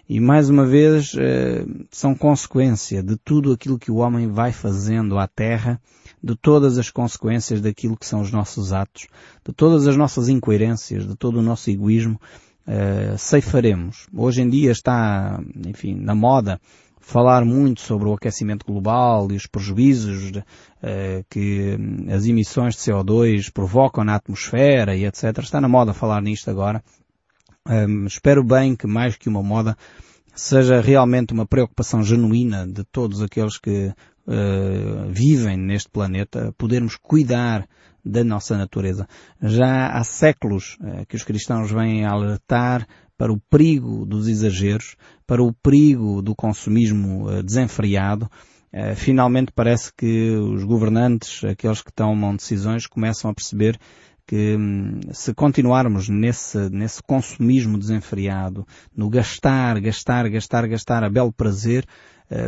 E 0.07 0.21
mais 0.21 0.49
uma 0.49 0.65
vez 0.65 1.13
uh, 1.15 1.85
são 1.91 2.15
consequência 2.15 3.03
de 3.03 3.17
tudo 3.17 3.51
aquilo 3.51 3.77
que 3.77 3.91
o 3.91 3.97
homem 3.97 4.29
vai 4.29 4.53
fazendo 4.53 5.19
à 5.19 5.27
terra 5.27 5.77
de 6.23 6.35
todas 6.35 6.77
as 6.77 6.89
consequências 6.89 7.59
daquilo 7.59 7.97
que 7.97 8.05
são 8.05 8.21
os 8.21 8.31
nossos 8.31 8.71
atos, 8.71 9.07
de 9.45 9.53
todas 9.53 9.85
as 9.87 9.97
nossas 9.97 10.29
incoerências, 10.29 11.05
de 11.05 11.15
todo 11.15 11.39
o 11.39 11.41
nosso 11.41 11.69
egoísmo, 11.69 12.19
uh, 12.65 13.17
ceifaremos. 13.17 14.07
Hoje 14.13 14.41
em 14.41 14.49
dia 14.49 14.71
está, 14.71 15.39
enfim, 15.67 15.95
na 15.95 16.15
moda 16.15 16.61
falar 16.99 17.43
muito 17.43 17.81
sobre 17.81 18.07
o 18.07 18.13
aquecimento 18.13 18.65
global 18.65 19.29
e 19.29 19.35
os 19.35 19.45
prejuízos 19.45 20.31
de, 20.31 20.39
uh, 20.39 21.25
que 21.29 21.77
as 22.09 22.25
emissões 22.25 22.75
de 22.75 22.81
CO2 22.81 23.51
provocam 23.51 24.05
na 24.05 24.15
atmosfera 24.15 24.95
e 24.95 25.05
etc. 25.05 25.37
Está 25.39 25.59
na 25.59 25.67
moda 25.67 25.93
falar 25.93 26.21
nisto 26.21 26.49
agora. 26.49 26.81
Um, 27.67 28.05
espero 28.05 28.43
bem 28.43 28.75
que 28.75 28.87
mais 28.87 29.17
que 29.17 29.27
uma 29.27 29.43
moda 29.43 29.77
seja 30.33 30.81
realmente 30.81 31.33
uma 31.33 31.45
preocupação 31.45 32.01
genuína 32.03 32.65
de 32.67 32.83
todos 32.85 33.21
aqueles 33.21 33.57
que 33.57 33.93
uh, 34.27 35.09
vivem 35.09 35.57
neste 35.57 35.89
planeta, 35.89 36.53
podermos 36.57 36.95
cuidar 36.95 37.67
da 38.03 38.23
nossa 38.23 38.57
natureza. 38.57 39.07
Já 39.41 39.87
há 39.87 40.03
séculos 40.03 40.77
uh, 40.81 41.05
que 41.07 41.15
os 41.15 41.23
cristãos 41.23 41.71
vêm 41.71 42.05
alertar 42.05 42.87
para 43.17 43.31
o 43.31 43.39
perigo 43.49 44.05
dos 44.05 44.27
exageros, 44.27 44.95
para 45.25 45.41
o 45.43 45.53
perigo 45.53 46.21
do 46.21 46.35
consumismo 46.35 47.29
uh, 47.29 47.43
desenfreado. 47.43 48.29
finalmente 48.95 49.51
parece 49.53 49.93
que 49.95 50.31
os 50.31 50.63
governantes, 50.63 51.43
aqueles 51.43 51.83
que 51.83 51.93
tomam 51.93 52.35
decisões, 52.35 52.87
começam 52.87 53.29
a 53.29 53.33
perceber 53.33 53.77
que 54.25 54.55
hum, 54.55 54.99
se 55.11 55.33
continuarmos 55.33 56.09
nesse, 56.09 56.69
nesse 56.69 57.01
consumismo 57.03 57.77
desenfreado, 57.77 58.65
no 58.95 59.09
gastar, 59.09 59.79
gastar, 59.79 60.29
gastar, 60.29 60.67
gastar 60.67 61.03
a 61.03 61.09
belo 61.09 61.31
prazer, 61.31 61.85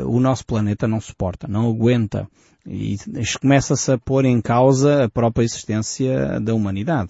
o 0.06 0.20
nosso 0.20 0.46
planeta 0.46 0.88
não 0.88 1.00
suporta, 1.00 1.48
não 1.48 1.70
aguenta. 1.70 2.27
E 2.65 2.98
começa-se 3.39 3.92
a 3.92 3.98
pôr 3.98 4.25
em 4.25 4.42
causa 4.42 5.04
a 5.04 5.10
própria 5.10 5.44
existência 5.44 6.39
da 6.39 6.54
humanidade. 6.54 7.10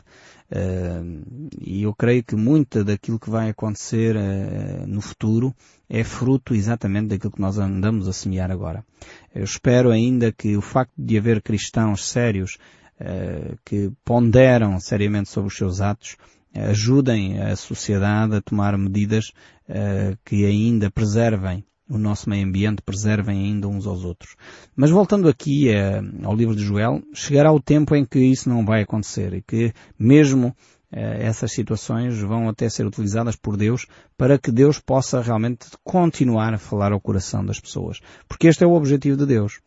Uh, 0.52 1.50
e 1.60 1.84
eu 1.84 1.94
creio 1.96 2.24
que 2.24 2.36
muito 2.36 2.84
daquilo 2.84 3.20
que 3.20 3.32
vai 3.32 3.50
acontecer 3.50 4.16
uh, 4.16 4.86
no 4.86 5.02
futuro 5.02 5.56
é 5.90 6.04
fruto 6.04 6.54
exatamente 6.54 7.08
daquilo 7.08 7.32
que 7.32 7.42
nós 7.42 7.58
andamos 7.58 8.08
a 8.08 8.14
semear 8.14 8.52
agora. 8.52 8.86
Eu 9.34 9.44
espero 9.44 9.92
ainda 9.92 10.32
que 10.32 10.56
o 10.56 10.62
facto 10.62 10.94
de 10.98 11.18
haver 11.18 11.42
cristãos 11.42 12.08
sérios 12.10 12.58
eh, 12.98 13.56
que 13.66 13.92
ponderam 14.06 14.80
seriamente 14.80 15.30
sobre 15.30 15.50
os 15.50 15.58
seus 15.58 15.82
atos, 15.82 16.16
ajudem 16.54 17.42
a 17.42 17.54
sociedade 17.58 18.38
a 18.38 18.42
tomar 18.42 18.78
medidas 18.78 19.34
uh, 19.68 20.18
que 20.24 20.46
ainda 20.46 20.90
preservem 20.90 21.66
o 21.90 21.98
nosso 21.98 22.30
meio 22.30 22.46
ambiente, 22.46 22.82
preservem 22.82 23.46
ainda 23.46 23.68
uns 23.68 23.86
aos 23.86 24.04
outros. 24.04 24.36
Mas 24.76 24.90
voltando 24.90 25.30
aqui 25.30 25.70
uh, 25.70 26.26
ao 26.26 26.36
livro 26.36 26.56
de 26.56 26.64
Joel, 26.64 27.02
chegará 27.14 27.52
o 27.52 27.60
tempo 27.60 27.96
em 27.96 28.06
que 28.06 28.20
isso 28.20 28.50
não 28.50 28.66
vai 28.66 28.82
acontecer 28.82 29.34
e 29.34 29.42
que 29.42 29.74
mesmo 29.98 30.56
essas 30.96 31.52
situações 31.52 32.18
vão 32.20 32.48
até 32.48 32.70
ser 32.70 32.86
utilizadas 32.86 33.36
por 33.36 33.58
Deus 33.58 33.86
para 34.18 34.40
que 34.40 34.50
Deus 34.50 34.80
possa 34.80 35.22
realmente 35.22 35.68
continuar 35.84 36.54
a 36.54 36.58
falar 36.58 36.94
ao 36.94 37.02
coração 37.02 37.46
das 37.46 37.60
pessoas. 37.60 38.00
Porque 38.30 38.48
este 38.48 38.64
é 38.64 38.68
o 38.68 38.74
objetivo 38.74 39.18
de 39.18 39.26
Deus. 39.26 39.60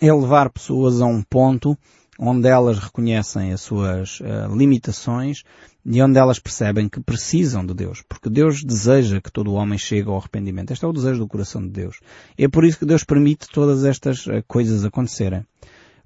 É 0.00 0.12
levar 0.12 0.50
pessoas 0.50 1.02
a 1.02 1.06
um 1.06 1.22
ponto 1.22 1.76
onde 2.22 2.46
elas 2.46 2.78
reconhecem 2.78 3.50
as 3.50 3.62
suas 3.62 4.20
uh, 4.20 4.54
limitações 4.54 5.42
e 5.86 6.02
onde 6.02 6.18
elas 6.18 6.38
percebem 6.38 6.86
que 6.86 7.00
precisam 7.00 7.64
de 7.64 7.72
Deus. 7.72 8.02
Porque 8.06 8.28
Deus 8.28 8.62
deseja 8.62 9.22
que 9.22 9.32
todo 9.32 9.54
homem 9.54 9.78
chegue 9.78 10.06
ao 10.06 10.18
arrependimento. 10.18 10.70
Este 10.70 10.84
é 10.84 10.88
o 10.88 10.92
desejo 10.92 11.20
do 11.20 11.26
coração 11.26 11.62
de 11.62 11.70
Deus. 11.70 11.98
É 12.36 12.46
por 12.46 12.66
isso 12.66 12.78
que 12.78 12.84
Deus 12.84 13.04
permite 13.04 13.48
todas 13.48 13.84
estas 13.84 14.26
uh, 14.26 14.44
coisas 14.46 14.84
acontecerem. 14.84 15.46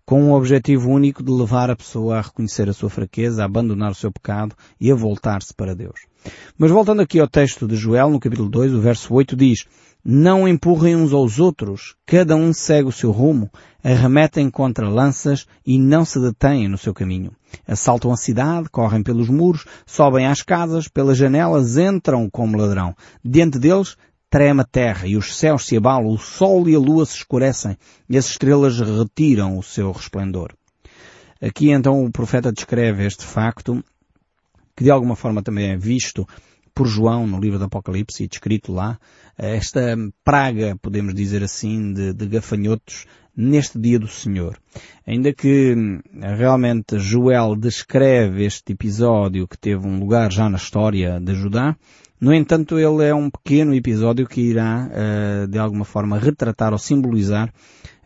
Com 0.07 0.31
o 0.31 0.37
objetivo 0.37 0.91
único 0.91 1.23
de 1.23 1.33
levar 1.33 1.71
a 1.71 1.77
pessoa 1.77 2.19
a 2.19 2.21
reconhecer 2.21 2.69
a 2.69 2.75
sua 2.75 2.91
fraqueza, 2.91 3.43
a 3.43 3.47
abandonar 3.47 3.91
o 3.91 3.95
seu 3.95 4.13
pecado 4.13 4.55
e 4.79 4.91
a 4.91 4.95
voltar-se 4.95 5.55
para 5.55 5.75
Deus. 5.75 6.01
Mas 6.59 6.71
voltando 6.71 7.01
aqui 7.01 7.19
ao 7.19 7.27
texto 7.27 7.67
de 7.67 7.75
Joel, 7.75 8.11
no 8.11 8.21
capítulo 8.21 8.51
2, 8.51 8.75
o 8.75 8.81
verso 8.81 9.15
8 9.15 9.35
diz, 9.35 9.65
não 10.05 10.47
empurrem 10.47 10.95
uns 10.95 11.15
aos 11.15 11.39
outros, 11.41 11.95
cada 12.05 12.37
um 12.37 12.53
segue 12.53 12.87
o 12.87 12.93
seu 12.93 13.11
rumo, 13.11 13.51
arremetem 13.83 14.51
contra 14.51 14.87
lanças 14.87 15.47
e 15.67 15.79
não 15.79 16.05
se 16.05 16.21
detêm 16.21 16.69
no 16.69 16.77
seu 16.77 16.93
caminho. 16.93 17.33
Assaltam 17.67 18.13
a 18.13 18.17
cidade, 18.17 18.69
correm 18.69 19.03
pelos 19.03 19.31
muros, 19.31 19.65
sobem 19.87 20.27
às 20.27 20.43
casas, 20.43 20.89
pelas 20.89 21.17
janelas, 21.17 21.79
entram 21.79 22.29
como 22.29 22.59
ladrão. 22.59 22.95
Diante 23.25 23.59
deles 23.59 23.97
trema 24.35 24.63
a 24.63 24.67
terra 24.67 25.07
e 25.07 25.17
os 25.17 25.37
céus 25.37 25.65
se 25.65 25.77
abalam, 25.77 26.09
o 26.09 26.19
sol 26.19 26.69
e 26.69 26.75
a 26.75 26.79
lua 26.81 27.07
se 27.07 27.19
escurecem 27.19 27.79
e 28.11 28.19
as 28.19 28.27
estrelas 28.27 28.81
retiram 28.81 29.57
o 29.57 29.63
seu 29.63 29.93
resplendor. 29.93 30.53
Aqui 31.41 31.71
então 31.71 32.05
o 32.05 32.11
profeta 32.11 32.51
descreve 32.51 33.07
este 33.07 33.25
facto 33.25 33.81
que 34.77 34.83
de 34.83 34.91
alguma 34.91 35.15
forma 35.15 35.41
também 35.41 35.71
é 35.71 35.77
visto 35.77 36.27
por 36.75 36.89
João 36.89 37.29
no 37.29 37.39
livro 37.39 37.61
do 37.61 37.67
Apocalipse 37.67 38.25
e 38.25 38.27
descrito 38.27 38.73
lá, 38.73 38.99
esta 39.39 39.97
praga, 40.25 40.77
podemos 40.83 41.15
dizer 41.15 41.45
assim, 41.45 41.93
de, 41.93 42.13
de 42.13 42.27
gafanhotos 42.27 43.07
neste 43.37 43.79
dia 43.79 44.01
do 44.01 44.09
Senhor. 44.09 44.59
Ainda 45.07 45.33
que 45.33 45.77
realmente 46.13 46.99
Joel 46.99 47.55
descreve 47.55 48.45
este 48.45 48.73
episódio 48.73 49.47
que 49.47 49.57
teve 49.57 49.87
um 49.87 50.01
lugar 50.01 50.33
já 50.33 50.51
na 50.51 50.57
história 50.57 51.21
de 51.21 51.37
Judá, 51.37 51.77
no 52.25 52.33
entanto 52.33 52.79
ele 52.79 53.05
é 53.05 53.15
um 53.15 53.29
pequeno 53.29 53.75
episódio 53.75 54.27
que 54.27 54.41
irá, 54.41 54.89
eh, 54.91 55.47
de 55.47 55.59
alguma 55.59 55.85
forma, 55.85 56.19
retratar 56.19 56.73
ou 56.73 56.79
simbolizar 56.79 57.53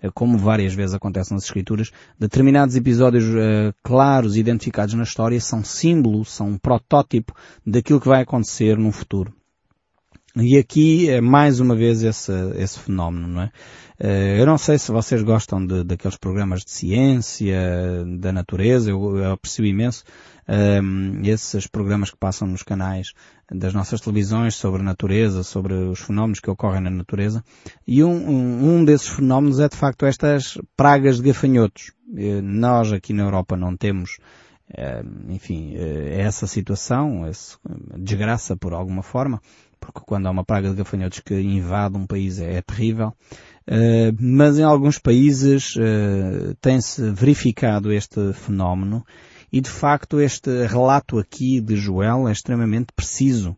eh, 0.02 0.10
como 0.12 0.36
várias 0.36 0.74
vezes 0.74 0.92
acontece 0.92 1.32
nas 1.32 1.44
Escrituras, 1.44 1.92
determinados 2.18 2.74
episódios 2.74 3.22
uh, 3.26 3.72
claros 3.80 4.36
identificados 4.36 4.94
na 4.94 5.04
história 5.04 5.40
são 5.40 5.62
símbolo, 5.62 6.24
são 6.24 6.48
um 6.48 6.58
protótipo 6.58 7.32
daquilo 7.64 8.00
que 8.00 8.08
vai 8.08 8.22
acontecer 8.22 8.76
no 8.76 8.90
futuro. 8.90 9.32
E 10.34 10.58
aqui 10.58 11.08
é 11.08 11.20
mais 11.20 11.60
uma 11.60 11.76
vez 11.76 12.02
esse, 12.02 12.32
esse 12.56 12.80
fenómeno, 12.80 13.28
não 13.28 13.42
é? 13.42 13.50
Eu 14.38 14.46
não 14.46 14.56
sei 14.56 14.78
se 14.78 14.92
vocês 14.92 15.22
gostam 15.22 15.64
de, 15.66 15.82
daqueles 15.82 16.16
programas 16.16 16.64
de 16.64 16.70
ciência, 16.70 18.04
da 18.18 18.32
natureza, 18.32 18.90
eu, 18.90 19.16
eu 19.16 19.32
aprecio 19.32 19.64
imenso 19.64 20.04
um, 20.48 21.20
esses 21.24 21.66
programas 21.66 22.10
que 22.10 22.16
passam 22.16 22.48
nos 22.48 22.62
canais 22.62 23.12
das 23.50 23.72
nossas 23.72 24.00
televisões 24.00 24.54
sobre 24.54 24.80
a 24.80 24.84
natureza, 24.84 25.42
sobre 25.42 25.74
os 25.74 26.00
fenómenos 26.00 26.40
que 26.40 26.50
ocorrem 26.50 26.82
na 26.82 26.90
natureza. 26.90 27.42
E 27.86 28.04
um, 28.04 28.76
um, 28.76 28.84
desses 28.84 29.08
fenómenos 29.08 29.58
é 29.60 29.68
de 29.68 29.76
facto 29.76 30.04
estas 30.04 30.58
pragas 30.76 31.16
de 31.16 31.22
gafanhotos. 31.22 31.92
Nós 32.42 32.92
aqui 32.92 33.12
na 33.12 33.24
Europa 33.24 33.56
não 33.56 33.76
temos 33.76 34.18
enfim, 35.28 35.74
eh, 35.76 36.20
essa 36.20 36.46
situação, 36.46 37.24
essa 37.26 37.58
desgraça 37.96 38.56
por 38.56 38.74
alguma 38.74 39.02
forma, 39.02 39.40
porque 39.80 40.00
quando 40.06 40.26
há 40.26 40.30
uma 40.30 40.44
praga 40.44 40.68
de 40.70 40.76
gafanhotos 40.76 41.20
que 41.20 41.34
invade 41.40 41.96
um 41.96 42.06
país 42.06 42.38
é, 42.38 42.56
é 42.56 42.62
terrível, 42.62 43.08
uh, 43.08 44.16
mas 44.20 44.58
em 44.58 44.64
alguns 44.64 44.98
países 44.98 45.74
uh, 45.76 46.54
tem-se 46.60 47.10
verificado 47.12 47.92
este 47.92 48.32
fenómeno 48.32 49.04
e 49.52 49.60
de 49.60 49.70
facto 49.70 50.20
este 50.20 50.66
relato 50.66 51.18
aqui 51.18 51.60
de 51.60 51.76
Joel 51.76 52.28
é 52.28 52.32
extremamente 52.32 52.92
preciso 52.94 53.56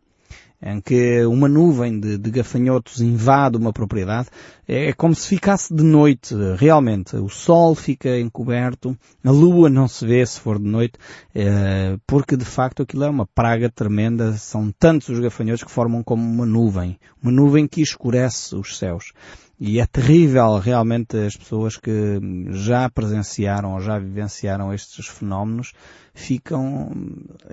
em 0.61 0.79
que 0.79 1.25
uma 1.25 1.49
nuvem 1.49 1.99
de, 1.99 2.17
de, 2.17 2.29
gafanhotos 2.29 3.01
invade 3.01 3.57
uma 3.57 3.73
propriedade, 3.73 4.29
é 4.67 4.93
como 4.93 5.15
se 5.15 5.27
ficasse 5.27 5.73
de 5.73 5.83
noite, 5.83 6.35
realmente. 6.55 7.15
O 7.15 7.29
sol 7.29 7.73
fica 7.73 8.19
encoberto, 8.19 8.95
a 9.23 9.31
lua 9.31 9.69
não 9.69 9.87
se 9.87 10.05
vê 10.05 10.23
se 10.23 10.39
for 10.39 10.59
de 10.59 10.65
noite, 10.65 10.99
é, 11.33 11.97
porque 12.05 12.37
de 12.37 12.45
facto 12.45 12.83
aquilo 12.83 13.05
é 13.05 13.09
uma 13.09 13.25
praga 13.25 13.69
tremenda, 13.69 14.33
são 14.33 14.71
tantos 14.77 15.09
os 15.09 15.19
gafanhotos 15.19 15.63
que 15.63 15.71
formam 15.71 16.03
como 16.03 16.23
uma 16.23 16.45
nuvem, 16.45 16.99
uma 17.21 17.31
nuvem 17.31 17.67
que 17.67 17.81
escurece 17.81 18.55
os 18.55 18.77
céus. 18.77 19.13
E 19.63 19.79
é 19.79 19.85
terrível 19.85 20.57
realmente 20.57 21.15
as 21.15 21.37
pessoas 21.37 21.77
que 21.77 22.19
já 22.49 22.89
presenciaram 22.89 23.73
ou 23.73 23.79
já 23.79 23.99
vivenciaram 23.99 24.73
estes 24.73 25.05
fenómenos 25.05 25.71
ficam 26.15 26.89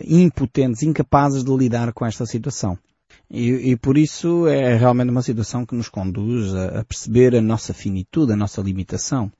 impotentes, 0.03 0.83
incapazes 0.83 1.45
de 1.45 1.55
lidar 1.55 1.93
com 1.93 2.07
esta 2.07 2.25
situação. 2.25 2.79
E, 3.31 3.73
e, 3.73 3.77
por 3.77 3.99
isso 3.99 4.47
é 4.47 4.75
realmente 4.75 5.11
uma 5.11 5.21
situação 5.21 5.67
que 5.67 5.75
nos 5.75 5.91
conduz 5.91 6.55
a, 6.55 6.81
a, 6.81 6.85
perceber 6.85 7.37
a 7.37 7.43
nossa 7.43 7.75
finitude, 7.75 8.33
a 8.33 8.37
nossa 8.37 8.63
limitação. 8.63 9.31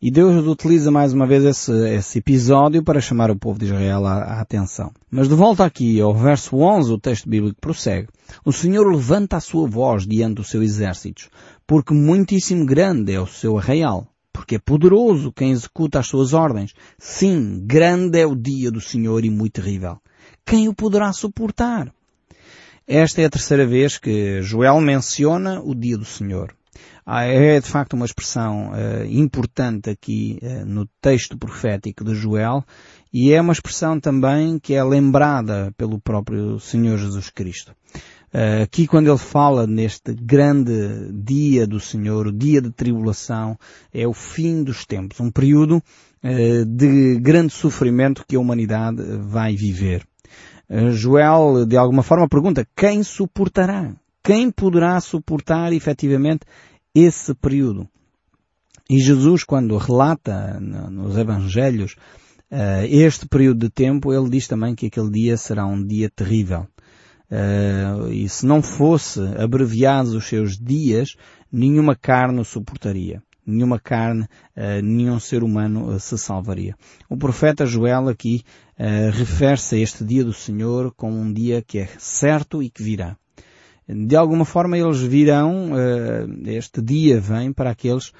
E 0.00 0.12
Deus 0.12 0.46
utiliza 0.46 0.92
mais 0.92 1.12
uma 1.12 1.26
vez 1.26 1.44
esse, 1.44 1.72
esse 1.88 2.18
episódio 2.18 2.84
para 2.84 3.00
chamar 3.00 3.32
o 3.32 3.38
povo 3.38 3.58
de 3.58 3.64
Israel 3.64 4.06
à, 4.06 4.22
à, 4.22 4.40
atenção. 4.40 4.92
Mas 5.10 5.28
de 5.28 5.34
volta 5.34 5.64
aqui 5.64 6.00
ao 6.00 6.14
verso 6.14 6.56
11, 6.56 6.92
o 6.92 6.98
texto 6.98 7.28
bíblico 7.28 7.60
prossegue. 7.60 8.08
O 8.44 8.52
Senhor 8.52 8.86
levanta 8.86 9.36
a 9.36 9.40
sua 9.40 9.68
voz 9.68 10.06
diante 10.06 10.36
do 10.36 10.44
seu 10.44 10.62
exército, 10.62 11.28
porque 11.66 11.92
muitíssimo 11.92 12.64
grande 12.64 13.12
é 13.12 13.20
o 13.20 13.26
seu 13.26 13.58
arraial. 13.58 14.06
Porque 14.32 14.54
é 14.54 14.58
poderoso 14.58 15.32
quem 15.32 15.50
executa 15.50 15.98
as 15.98 16.06
suas 16.06 16.32
ordens. 16.32 16.72
Sim, 16.98 17.62
grande 17.66 18.18
é 18.18 18.26
o 18.26 18.34
dia 18.34 18.70
do 18.70 18.80
Senhor 18.80 19.24
e 19.24 19.30
muito 19.30 19.60
terrível. 19.60 19.98
Quem 20.46 20.68
o 20.68 20.74
poderá 20.74 21.12
suportar? 21.12 21.92
Esta 22.86 23.22
é 23.22 23.24
a 23.26 23.30
terceira 23.30 23.66
vez 23.66 23.96
que 23.98 24.42
Joel 24.42 24.80
menciona 24.80 25.60
o 25.60 25.74
dia 25.74 25.96
do 25.96 26.04
Senhor. 26.04 26.54
Ah, 27.04 27.24
é 27.24 27.60
de 27.60 27.66
facto 27.66 27.94
uma 27.94 28.06
expressão 28.06 28.70
uh, 28.70 29.04
importante 29.06 29.90
aqui 29.90 30.38
uh, 30.40 30.64
no 30.64 30.86
texto 31.00 31.36
profético 31.36 32.04
de 32.04 32.14
Joel 32.14 32.64
e 33.12 33.32
é 33.32 33.40
uma 33.40 33.52
expressão 33.52 33.98
também 33.98 34.56
que 34.58 34.74
é 34.74 34.84
lembrada 34.84 35.72
pelo 35.76 36.00
próprio 36.00 36.60
Senhor 36.60 36.96
Jesus 36.96 37.28
Cristo. 37.28 37.72
Uh, 38.32 38.62
aqui 38.62 38.86
quando 38.86 39.08
ele 39.08 39.18
fala 39.18 39.66
neste 39.66 40.14
grande 40.14 41.10
dia 41.12 41.66
do 41.66 41.80
Senhor, 41.80 42.28
o 42.28 42.32
dia 42.32 42.62
de 42.62 42.70
tribulação, 42.70 43.58
é 43.92 44.06
o 44.06 44.12
fim 44.12 44.62
dos 44.62 44.86
tempos, 44.86 45.18
um 45.20 45.30
período 45.30 45.82
de 46.68 47.18
grande 47.18 47.52
sofrimento 47.52 48.24
que 48.24 48.36
a 48.36 48.38
humanidade 48.38 49.02
vai 49.22 49.56
viver. 49.56 50.06
Joel, 50.92 51.66
de 51.66 51.76
alguma 51.76 52.02
forma, 52.02 52.28
pergunta, 52.28 52.66
quem 52.74 53.02
suportará? 53.02 53.94
Quem 54.24 54.50
poderá 54.50 55.00
suportar 55.00 55.72
efetivamente 55.72 56.46
esse 56.94 57.34
período. 57.34 57.88
E 58.88 58.98
Jesus, 58.98 59.44
quando 59.44 59.76
relata 59.76 60.58
nos 60.60 61.16
Evangelhos 61.16 61.96
uh, 62.50 62.84
este 62.88 63.26
período 63.26 63.60
de 63.60 63.70
tempo, 63.70 64.12
ele 64.12 64.28
diz 64.28 64.46
também 64.46 64.74
que 64.74 64.86
aquele 64.86 65.10
dia 65.10 65.36
será 65.36 65.66
um 65.66 65.84
dia 65.84 66.10
terrível. 66.10 66.66
Uh, 67.30 68.12
e 68.12 68.28
se 68.28 68.44
não 68.44 68.62
fosse 68.62 69.20
abreviados 69.38 70.14
os 70.14 70.26
seus 70.26 70.58
dias, 70.58 71.16
nenhuma 71.50 71.96
carne 71.96 72.40
o 72.40 72.44
suportaria. 72.44 73.22
Nenhuma 73.46 73.78
carne, 73.78 74.22
uh, 74.22 74.82
nenhum 74.82 75.18
ser 75.18 75.42
humano 75.42 75.98
se 75.98 76.16
salvaria. 76.16 76.76
O 77.08 77.16
profeta 77.16 77.66
Joel 77.66 78.08
aqui 78.08 78.42
refere-se 79.12 79.76
a 79.76 79.78
este 79.78 80.02
dia 80.02 80.24
do 80.24 80.32
Senhor 80.32 80.92
como 80.96 81.16
um 81.16 81.32
dia 81.32 81.62
que 81.62 81.78
é 81.78 81.88
certo 81.98 82.60
e 82.60 82.68
que 82.68 82.82
virá 82.82 83.16
de 83.88 84.16
alguma 84.16 84.44
forma 84.44 84.78
eles 84.78 85.00
virão, 85.00 85.70
este 86.46 86.80
dia 86.80 87.20
vem 87.20 87.52
para 87.52 87.70
aqueles 87.70 88.12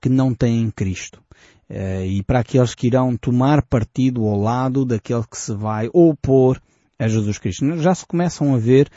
que 0.00 0.08
não 0.08 0.34
têm 0.34 0.70
Cristo. 0.70 1.22
E 1.70 2.22
para 2.22 2.40
aqueles 2.40 2.74
que 2.74 2.86
irão 2.86 3.16
tomar 3.16 3.62
partido 3.62 4.24
ao 4.26 4.38
lado 4.38 4.84
daquele 4.84 5.24
que 5.28 5.38
se 5.38 5.54
vai 5.54 5.88
opor 5.92 6.60
a 6.98 7.08
Jesus 7.08 7.38
Cristo. 7.38 7.76
Já 7.78 7.94
se 7.94 8.06
começam 8.06 8.54
a 8.54 8.58
ver 8.58 8.88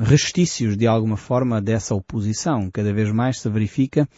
restícios 0.00 0.76
de 0.76 0.86
alguma 0.86 1.16
forma 1.16 1.60
dessa 1.60 1.94
oposição. 1.94 2.68
Cada 2.72 2.92
vez 2.92 3.12
mais 3.12 3.40
se 3.40 3.48
verifica 3.48 4.08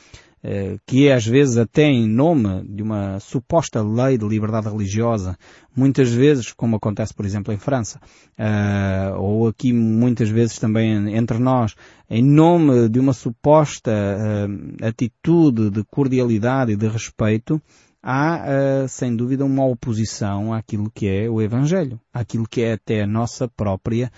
eh, 0.42 0.78
que 0.87 1.11
às 1.11 1.26
vezes 1.26 1.56
até 1.56 1.85
em 1.85 2.08
nome 2.08 2.62
de 2.68 2.82
uma 2.82 3.18
suposta 3.18 3.82
lei 3.82 4.16
de 4.16 4.26
liberdade 4.26 4.68
religiosa, 4.68 5.37
muitas 5.75 6.11
vezes, 6.11 6.52
como 6.52 6.76
acontece 6.76 7.12
por 7.12 7.26
exemplo 7.26 7.52
em 7.52 7.58
França, 7.58 8.00
eh, 8.38 9.12
ou 9.16 9.49
aqui 9.49 9.73
muitas 9.73 10.28
vezes 10.28 10.58
também 10.58 11.16
entre 11.16 11.38
nós, 11.38 11.75
em 12.08 12.23
nome 12.23 12.88
de 12.88 13.00
uma 13.00 13.12
suposta 13.12 13.90
eh, 13.90 14.87
atitude 14.87 15.70
de 15.70 15.82
cordialidade 15.90 16.73
e 16.73 16.76
de 16.76 16.87
respeito, 16.87 17.61
há, 18.09 18.88
sem 18.88 19.15
dúvida, 19.15 19.45
uma 19.45 19.67
oposição 19.67 20.53
àquilo 20.55 20.91
que 20.91 21.07
é 21.07 21.29
o 21.29 21.43
Evangelho, 21.43 22.00
àquilo 22.12 22.49
que 22.49 22.62
é 22.62 22.73
até 22.73 23.03
a 23.03 23.07
nossa 23.07 23.47
própria 23.47 24.11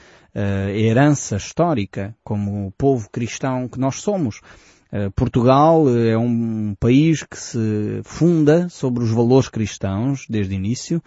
herança 0.74 1.36
histórica, 1.36 2.14
como 2.22 2.72
povo 2.78 3.10
cristão 3.10 3.68
que 3.68 3.80
nós 3.80 3.96
somos. 3.96 4.40
Eh, 4.92 5.08
Portugal 5.10 5.88
é 5.88 6.18
um 6.18 6.74
país 6.78 7.22
que 7.22 7.38
se 7.38 8.00
funda 8.02 8.68
sobre 8.68 9.04
os 9.04 9.10
valores 9.10 9.48
cristãos 9.48 10.26
desde 10.28 10.54
o 10.54 10.56
início 10.56 11.02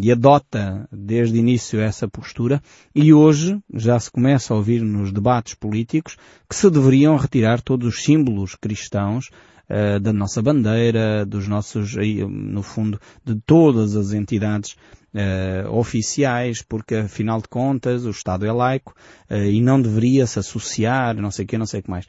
e 0.00 0.12
adota 0.12 0.88
desde 0.92 1.36
o 1.36 1.40
início 1.40 1.80
essa 1.80 2.06
postura 2.06 2.62
e 2.94 3.12
hoje 3.12 3.58
já 3.74 3.98
se 3.98 4.08
começa 4.08 4.54
a 4.54 4.56
ouvir 4.56 4.82
nos 4.82 5.10
debates 5.10 5.54
políticos 5.54 6.16
que 6.48 6.54
se 6.54 6.70
deveriam 6.70 7.16
retirar 7.16 7.60
todos 7.60 7.88
os 7.88 8.04
símbolos 8.04 8.54
cristãos 8.54 9.30
uh, 9.72 9.98
da 9.98 10.12
nossa 10.12 10.42
bandeira, 10.42 11.24
dos 11.24 11.48
nossos, 11.48 11.94
no 12.28 12.62
fundo, 12.62 13.00
de 13.24 13.34
todas 13.46 13.96
as 13.96 14.12
entidades 14.12 14.76
Uh, 15.14 15.70
oficiais, 15.70 16.62
porque 16.62 16.94
afinal 16.94 17.38
de 17.38 17.46
contas 17.46 18.06
o 18.06 18.10
Estado 18.10 18.46
é 18.46 18.50
laico 18.50 18.94
uh, 19.30 19.34
e 19.34 19.60
não 19.60 19.78
deveria 19.78 20.26
se 20.26 20.38
associar, 20.38 21.14
não 21.16 21.30
sei 21.30 21.44
o 21.44 21.48
que, 21.48 21.58
não 21.58 21.66
sei 21.66 21.80
o 21.80 21.82
que 21.82 21.90
mais. 21.90 22.06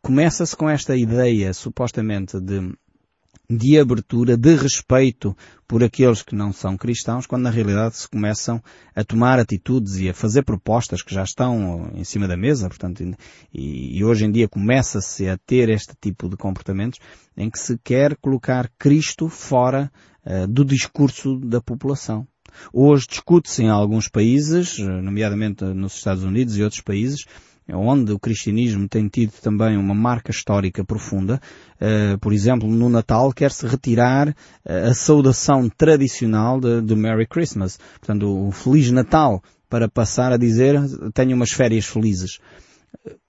Começa-se 0.00 0.56
com 0.56 0.66
esta 0.66 0.96
ideia, 0.96 1.52
supostamente, 1.52 2.40
de, 2.40 2.72
de 3.50 3.80
abertura, 3.80 4.36
de 4.36 4.54
respeito 4.54 5.36
por 5.66 5.82
aqueles 5.82 6.22
que 6.22 6.36
não 6.36 6.52
são 6.52 6.76
cristãos, 6.76 7.26
quando 7.26 7.42
na 7.42 7.50
realidade 7.50 7.96
se 7.96 8.08
começam 8.08 8.62
a 8.94 9.02
tomar 9.02 9.40
atitudes 9.40 9.96
e 9.96 10.08
a 10.08 10.14
fazer 10.14 10.44
propostas 10.44 11.02
que 11.02 11.12
já 11.12 11.24
estão 11.24 11.90
em 11.94 12.04
cima 12.04 12.28
da 12.28 12.36
mesa, 12.36 12.68
portanto, 12.68 13.02
e, 13.52 13.98
e 13.98 14.04
hoje 14.04 14.24
em 14.24 14.30
dia 14.30 14.48
começa-se 14.48 15.28
a 15.28 15.36
ter 15.36 15.68
este 15.68 15.94
tipo 16.00 16.28
de 16.28 16.36
comportamentos 16.36 17.00
em 17.36 17.50
que 17.50 17.58
se 17.58 17.76
quer 17.82 18.16
colocar 18.16 18.70
Cristo 18.78 19.28
fora 19.28 19.90
uh, 20.24 20.46
do 20.46 20.64
discurso 20.64 21.36
da 21.40 21.60
população. 21.60 22.26
Hoje 22.72 23.06
discute-se 23.08 23.62
em 23.62 23.68
alguns 23.68 24.08
países, 24.08 24.78
nomeadamente 24.78 25.64
nos 25.64 25.94
Estados 25.94 26.24
Unidos 26.24 26.56
e 26.56 26.62
outros 26.62 26.80
países, 26.80 27.24
onde 27.72 28.12
o 28.12 28.18
cristianismo 28.18 28.88
tem 28.88 29.08
tido 29.08 29.32
também 29.42 29.76
uma 29.76 29.94
marca 29.94 30.30
histórica 30.30 30.84
profunda. 30.84 31.40
Uh, 31.76 32.18
por 32.18 32.32
exemplo, 32.32 32.68
no 32.68 32.88
Natal 32.88 33.32
quer-se 33.32 33.66
retirar 33.66 34.28
uh, 34.28 34.90
a 34.90 34.94
saudação 34.94 35.68
tradicional 35.68 36.60
de, 36.60 36.94
Merry 36.94 37.26
Christmas. 37.26 37.78
Portanto, 37.98 38.26
o 38.26 38.50
Feliz 38.50 38.90
Natal, 38.90 39.42
para 39.68 39.88
passar 39.88 40.32
a 40.32 40.36
dizer 40.36 40.80
tenho 41.14 41.36
umas 41.36 41.50
férias 41.50 41.86
felizes. 41.86 42.38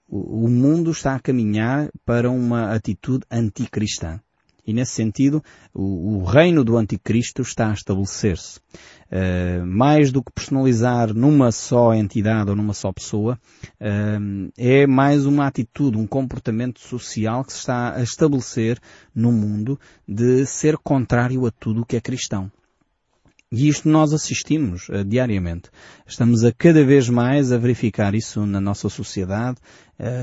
O, 0.08 0.46
o 0.46 0.48
mundo 0.48 0.90
está 0.90 1.14
a 1.14 1.20
caminhar 1.20 1.88
para 2.04 2.30
uma 2.30 2.74
atitude 2.74 3.24
anticristã. 3.30 4.20
E 4.64 4.72
nesse 4.72 4.92
sentido, 4.92 5.42
o, 5.74 6.18
o 6.18 6.24
reino 6.24 6.62
do 6.62 6.76
anticristo 6.76 7.42
está 7.42 7.70
a 7.70 7.74
estabelecer-se. 7.74 8.60
Uh, 9.10 9.66
mais 9.66 10.12
do 10.12 10.22
que 10.22 10.32
personalizar 10.32 11.12
numa 11.12 11.50
só 11.50 11.92
entidade 11.92 12.48
ou 12.48 12.56
numa 12.56 12.72
só 12.72 12.92
pessoa, 12.92 13.38
uh, 13.80 14.52
é 14.56 14.86
mais 14.86 15.26
uma 15.26 15.46
atitude, 15.46 15.98
um 15.98 16.06
comportamento 16.06 16.80
social 16.80 17.44
que 17.44 17.52
se 17.52 17.58
está 17.58 17.94
a 17.94 18.02
estabelecer 18.02 18.78
no 19.14 19.32
mundo 19.32 19.78
de 20.06 20.46
ser 20.46 20.78
contrário 20.78 21.44
a 21.44 21.50
tudo 21.50 21.82
o 21.82 21.84
que 21.84 21.96
é 21.96 22.00
cristão. 22.00 22.50
E 23.50 23.68
isto 23.68 23.86
nós 23.88 24.14
assistimos 24.14 24.88
uh, 24.88 25.04
diariamente. 25.04 25.70
Estamos 26.06 26.44
a 26.44 26.52
cada 26.52 26.84
vez 26.84 27.08
mais 27.08 27.50
a 27.50 27.58
verificar 27.58 28.14
isso 28.14 28.46
na 28.46 28.60
nossa 28.60 28.88
sociedade, 28.88 29.58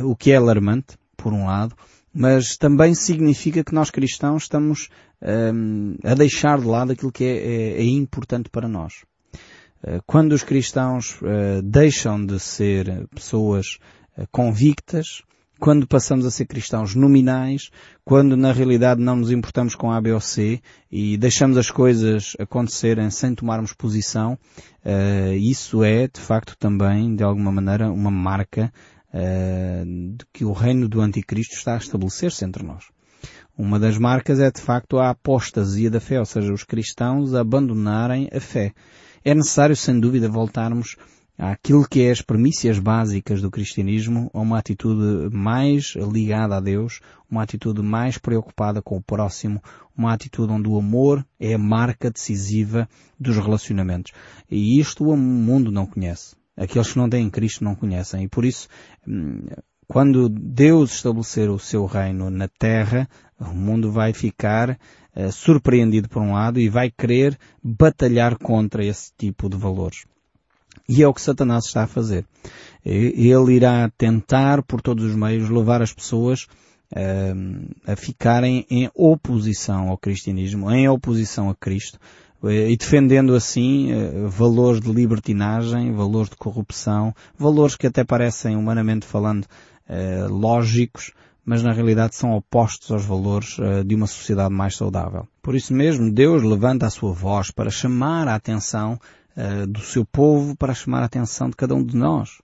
o 0.04 0.14
que 0.14 0.32
é 0.32 0.36
alarmante, 0.36 0.98
por 1.16 1.32
um 1.32 1.46
lado, 1.46 1.74
mas 2.14 2.58
também 2.58 2.94
significa 2.94 3.64
que 3.64 3.74
nós 3.74 3.90
cristãos 3.90 4.44
estamos 4.44 4.90
um, 5.22 5.96
a 6.04 6.14
deixar 6.14 6.60
de 6.60 6.66
lado 6.66 6.92
aquilo 6.92 7.12
que 7.12 7.24
é, 7.24 7.38
é, 7.38 7.82
é 7.82 7.84
importante 7.84 8.50
para 8.50 8.68
nós. 8.68 9.04
Uh, 9.84 10.02
quando 10.06 10.34
os 10.34 10.44
cristãos 10.44 11.20
uh, 11.22 11.62
deixam 11.64 12.26
de 12.26 12.40
ser 12.40 13.08
pessoas 13.16 13.78
uh, 14.18 14.28
convictas, 14.32 15.24
quando 15.60 15.88
passamos 15.88 16.26
a 16.26 16.32
ser 16.32 16.46
cristãos 16.46 16.96
nominais, 16.96 17.70
quando 18.06 18.38
na 18.38 18.52
realidade 18.52 19.02
não 19.02 19.18
nos 19.18 19.30
importamos 19.30 19.76
com 19.76 19.92
A, 19.92 20.00
B 20.00 20.14
ou 20.14 20.22
C 20.22 20.62
e 20.90 21.18
deixamos 21.18 21.58
as 21.58 21.70
coisas 21.70 22.34
acontecerem 22.40 23.10
sem 23.10 23.36
tomarmos 23.36 23.74
posição, 23.74 24.40
isso 25.38 25.84
é 25.84 26.08
de 26.08 26.22
facto 26.22 26.56
também, 26.58 27.14
de 27.14 27.26
alguma 27.26 27.52
maneira, 27.52 27.92
uma 27.92 28.10
marca 28.10 28.72
de 29.14 30.26
que 30.32 30.46
o 30.46 30.52
reino 30.52 30.88
do 30.88 31.02
anticristo 31.02 31.56
está 31.56 31.74
a 31.74 31.78
estabelecer-se 31.78 32.46
entre 32.46 32.64
nós. 32.64 32.86
Uma 33.58 33.78
das 33.78 33.98
marcas 33.98 34.40
é 34.40 34.50
de 34.50 34.62
facto 34.62 35.00
a 35.00 35.10
apostasia 35.10 35.90
da 35.90 36.00
fé, 36.00 36.20
ou 36.20 36.26
seja, 36.26 36.54
os 36.54 36.64
cristãos 36.64 37.34
abandonarem 37.34 38.30
a 38.32 38.40
fé. 38.40 38.74
É 39.24 39.36
necessário, 39.36 39.76
sem 39.76 40.00
dúvida, 40.00 40.30
voltarmos 40.30 40.96
àquilo 41.38 41.88
que 41.88 42.04
é 42.04 42.12
as 42.12 42.22
premissas 42.22 42.80
básicas 42.80 43.42
do 43.42 43.52
cristianismo, 43.52 44.32
a 44.34 44.40
uma 44.40 44.58
atitude 44.58 45.36
mais 45.36 45.94
ligada 45.96 46.56
a 46.56 46.62
Deus, 46.62 47.02
uma 47.30 47.44
atitude 47.44 47.82
mais 47.82 48.18
preocupada 48.18 48.82
com 48.82 48.96
o 48.96 49.04
próximo, 49.04 49.62
uma 49.98 50.14
atitude 50.14 50.54
onde 50.54 50.70
o 50.70 50.78
amor 50.78 51.26
é 51.38 51.54
a 51.54 51.58
marca 51.58 52.10
decisiva 52.10 52.88
dos 53.20 53.36
relacionamentos. 53.36 54.14
E 54.50 54.80
isto 54.80 55.04
o 55.04 55.18
mundo 55.18 55.70
não 55.70 55.86
conhece 55.86 56.39
aqueles 56.60 56.92
que 56.92 56.98
não 57.00 57.10
têm 57.10 57.30
Cristo 57.30 57.64
não 57.64 57.74
conhecem. 57.74 58.24
E 58.24 58.28
por 58.28 58.44
isso, 58.44 58.68
hum, 59.08 59.48
quando 59.88 60.30
Deus 60.30 60.92
estabelecer 60.94 61.50
o 61.50 61.58
seu 61.58 61.86
reino 61.86 62.30
na 62.30 62.48
terra, 62.48 63.10
o 63.40 63.54
mundo 63.54 63.92
vai 63.92 64.14
ficar 64.14 64.72
uh, 65.16 65.32
surpreendido 65.32 66.10
por 66.10 66.22
um 66.22 66.34
lado 66.34 66.60
e 66.60 66.70
vai 66.70 66.92
querer 66.92 67.40
batalhar 67.64 68.38
contra 68.38 68.86
esse 68.86 69.12
tipo 69.18 69.50
de 69.50 69.58
valores. 69.58 70.06
E 70.88 71.02
é 71.02 71.08
o 71.08 71.14
que 71.14 71.22
Satanás 71.22 71.66
está 71.66 71.84
a 71.84 71.88
fazer. 71.88 72.26
Ele 72.84 73.54
irá 73.54 73.90
tentar, 73.98 74.64
por 74.64 74.82
todos 74.82 75.06
os 75.06 75.16
meios, 75.16 75.50
levar 75.50 75.82
as 75.82 75.94
pessoas 75.94 76.48
uh, 76.94 77.92
a 77.92 77.96
ficarem 77.96 78.66
em 78.70 78.90
oposição 78.94 79.90
ao 79.90 79.98
cristianismo, 79.98 80.72
em 80.72 80.90
oposição 80.90 81.50
a 81.50 81.56
Cristo, 81.56 82.00
e 82.44 82.76
defendendo 82.78 83.36
assim 83.36 83.92
eh, 83.92 84.28
valores 84.28 84.80
de 84.80 84.92
libertinagem, 84.92 85.92
valores 85.92 86.30
de 86.30 86.38
corrupção, 86.38 87.14
valores 87.38 87.76
que 87.76 87.88
até 87.88 88.04
parecem, 88.04 88.56
humanamente 88.56 89.06
falando, 89.06 89.46
uh, 89.90 90.32
lógicos, 90.32 91.12
mas 91.44 91.64
na 91.64 91.74
realidade 91.74 92.16
são 92.16 92.32
opostos 92.32 92.92
aos 92.92 93.04
valores 93.04 93.58
de 93.86 93.96
uma 93.96 94.06
sociedade 94.06 94.54
mais 94.54 94.76
saudável. 94.76 95.28
Por 95.42 95.56
isso 95.56 95.74
mesmo, 95.74 96.12
Deus 96.12 96.44
levanta 96.44 96.86
a 96.86 96.92
sua 96.92 97.12
voz 97.12 97.50
para 97.50 97.72
chamar 97.72 98.28
a 98.28 98.36
atenção 98.36 99.00
do 99.68 99.80
seu 99.80 100.06
povo, 100.06 100.56
para 100.56 100.76
chamar 100.76 101.02
a 101.02 101.06
atenção 101.06 101.50
de 101.50 101.56
cada 101.56 101.74
um 101.74 101.84
de 101.84 101.98
nós. 101.98 102.40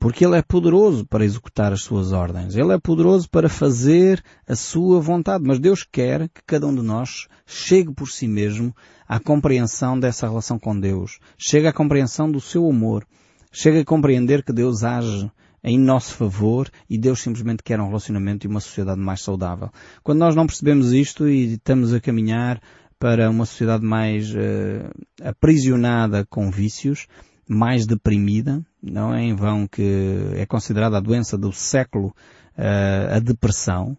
Porque 0.00 0.24
Ele 0.24 0.38
é 0.38 0.40
poderoso 0.40 1.04
para 1.04 1.26
executar 1.26 1.74
as 1.74 1.82
suas 1.82 2.12
ordens. 2.12 2.56
Ele 2.56 2.72
é 2.72 2.78
poderoso 2.78 3.28
para 3.28 3.50
fazer 3.50 4.24
a 4.48 4.56
sua 4.56 4.98
vontade. 4.98 5.44
Mas 5.46 5.58
Deus 5.58 5.84
quer 5.84 6.30
que 6.30 6.40
cada 6.46 6.66
um 6.66 6.74
de 6.74 6.80
nós 6.80 7.28
chegue 7.44 7.92
por 7.92 8.08
si 8.08 8.26
mesmo 8.26 8.74
à 9.10 9.18
compreensão 9.18 9.98
dessa 9.98 10.28
relação 10.28 10.56
com 10.56 10.78
Deus. 10.78 11.18
Chegue 11.36 11.66
à 11.66 11.72
compreensão 11.72 12.30
do 12.30 12.40
seu 12.40 12.70
amor. 12.70 13.04
Chegue 13.50 13.80
a 13.80 13.84
compreender 13.84 14.44
que 14.44 14.52
Deus 14.52 14.84
age 14.84 15.28
em 15.64 15.76
nosso 15.76 16.14
favor 16.14 16.70
e 16.88 16.96
Deus 16.96 17.20
simplesmente 17.20 17.60
quer 17.64 17.80
um 17.80 17.88
relacionamento 17.88 18.46
e 18.46 18.48
uma 18.48 18.60
sociedade 18.60 19.00
mais 19.00 19.20
saudável. 19.20 19.68
Quando 20.04 20.20
nós 20.20 20.36
não 20.36 20.46
percebemos 20.46 20.92
isto 20.92 21.28
e 21.28 21.54
estamos 21.54 21.92
a 21.92 22.00
caminhar 22.00 22.62
para 23.00 23.28
uma 23.28 23.44
sociedade 23.44 23.84
mais 23.84 24.32
uh, 24.32 24.88
aprisionada 25.24 26.24
com 26.30 26.48
vícios, 26.48 27.08
mais 27.48 27.86
deprimida, 27.86 28.64
não 28.80 29.12
é 29.12 29.24
em 29.24 29.34
vão 29.34 29.66
que 29.66 30.20
é 30.36 30.46
considerada 30.46 30.98
a 30.98 31.00
doença 31.00 31.36
do 31.36 31.52
século 31.52 32.14
uh, 32.56 33.16
a 33.16 33.18
depressão. 33.18 33.98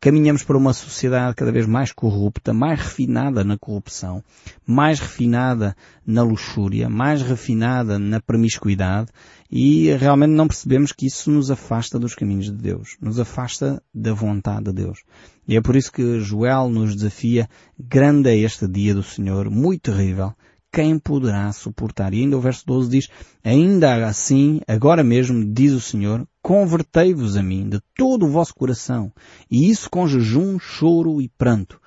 Caminhamos 0.00 0.42
para 0.44 0.58
uma 0.58 0.72
sociedade 0.72 1.34
cada 1.34 1.50
vez 1.50 1.66
mais 1.66 1.90
corrupta, 1.90 2.52
mais 2.52 2.78
refinada 2.78 3.42
na 3.42 3.56
corrupção, 3.56 4.22
mais 4.66 5.00
refinada 5.00 5.74
na 6.06 6.22
luxúria, 6.22 6.88
mais 6.88 7.22
refinada 7.22 7.98
na 7.98 8.20
promiscuidade 8.20 9.10
e 9.50 9.90
realmente 9.96 10.30
não 10.30 10.48
percebemos 10.48 10.92
que 10.92 11.06
isso 11.06 11.30
nos 11.30 11.50
afasta 11.50 11.98
dos 11.98 12.14
caminhos 12.14 12.46
de 12.46 12.52
Deus, 12.52 12.96
nos 13.00 13.18
afasta 13.18 13.82
da 13.94 14.12
vontade 14.12 14.66
de 14.66 14.72
Deus. 14.72 14.98
E 15.46 15.56
é 15.56 15.60
por 15.60 15.76
isso 15.76 15.92
que 15.92 16.20
Joel 16.20 16.68
nos 16.68 16.94
desafia, 16.94 17.48
grande 17.78 18.30
é 18.30 18.36
este 18.36 18.66
dia 18.68 18.94
do 18.94 19.02
Senhor, 19.02 19.50
muito 19.50 19.92
terrível, 19.92 20.34
quem 20.74 20.98
poderá 20.98 21.52
suportar? 21.52 22.12
E 22.12 22.22
ainda 22.22 22.36
o 22.36 22.40
verso 22.40 22.66
12 22.66 22.90
diz, 22.90 23.08
ainda 23.44 24.08
assim, 24.08 24.60
agora 24.66 25.04
mesmo, 25.04 25.44
diz 25.54 25.72
o 25.72 25.80
Senhor, 25.80 26.26
convertei-vos 26.42 27.36
a 27.36 27.42
mim 27.44 27.68
de 27.68 27.80
todo 27.96 28.26
o 28.26 28.28
vosso 28.28 28.52
coração, 28.52 29.12
e 29.48 29.70
isso 29.70 29.88
com 29.88 30.08
jejum, 30.08 30.58
choro 30.58 31.22
e 31.22 31.28
pranto. 31.28 31.80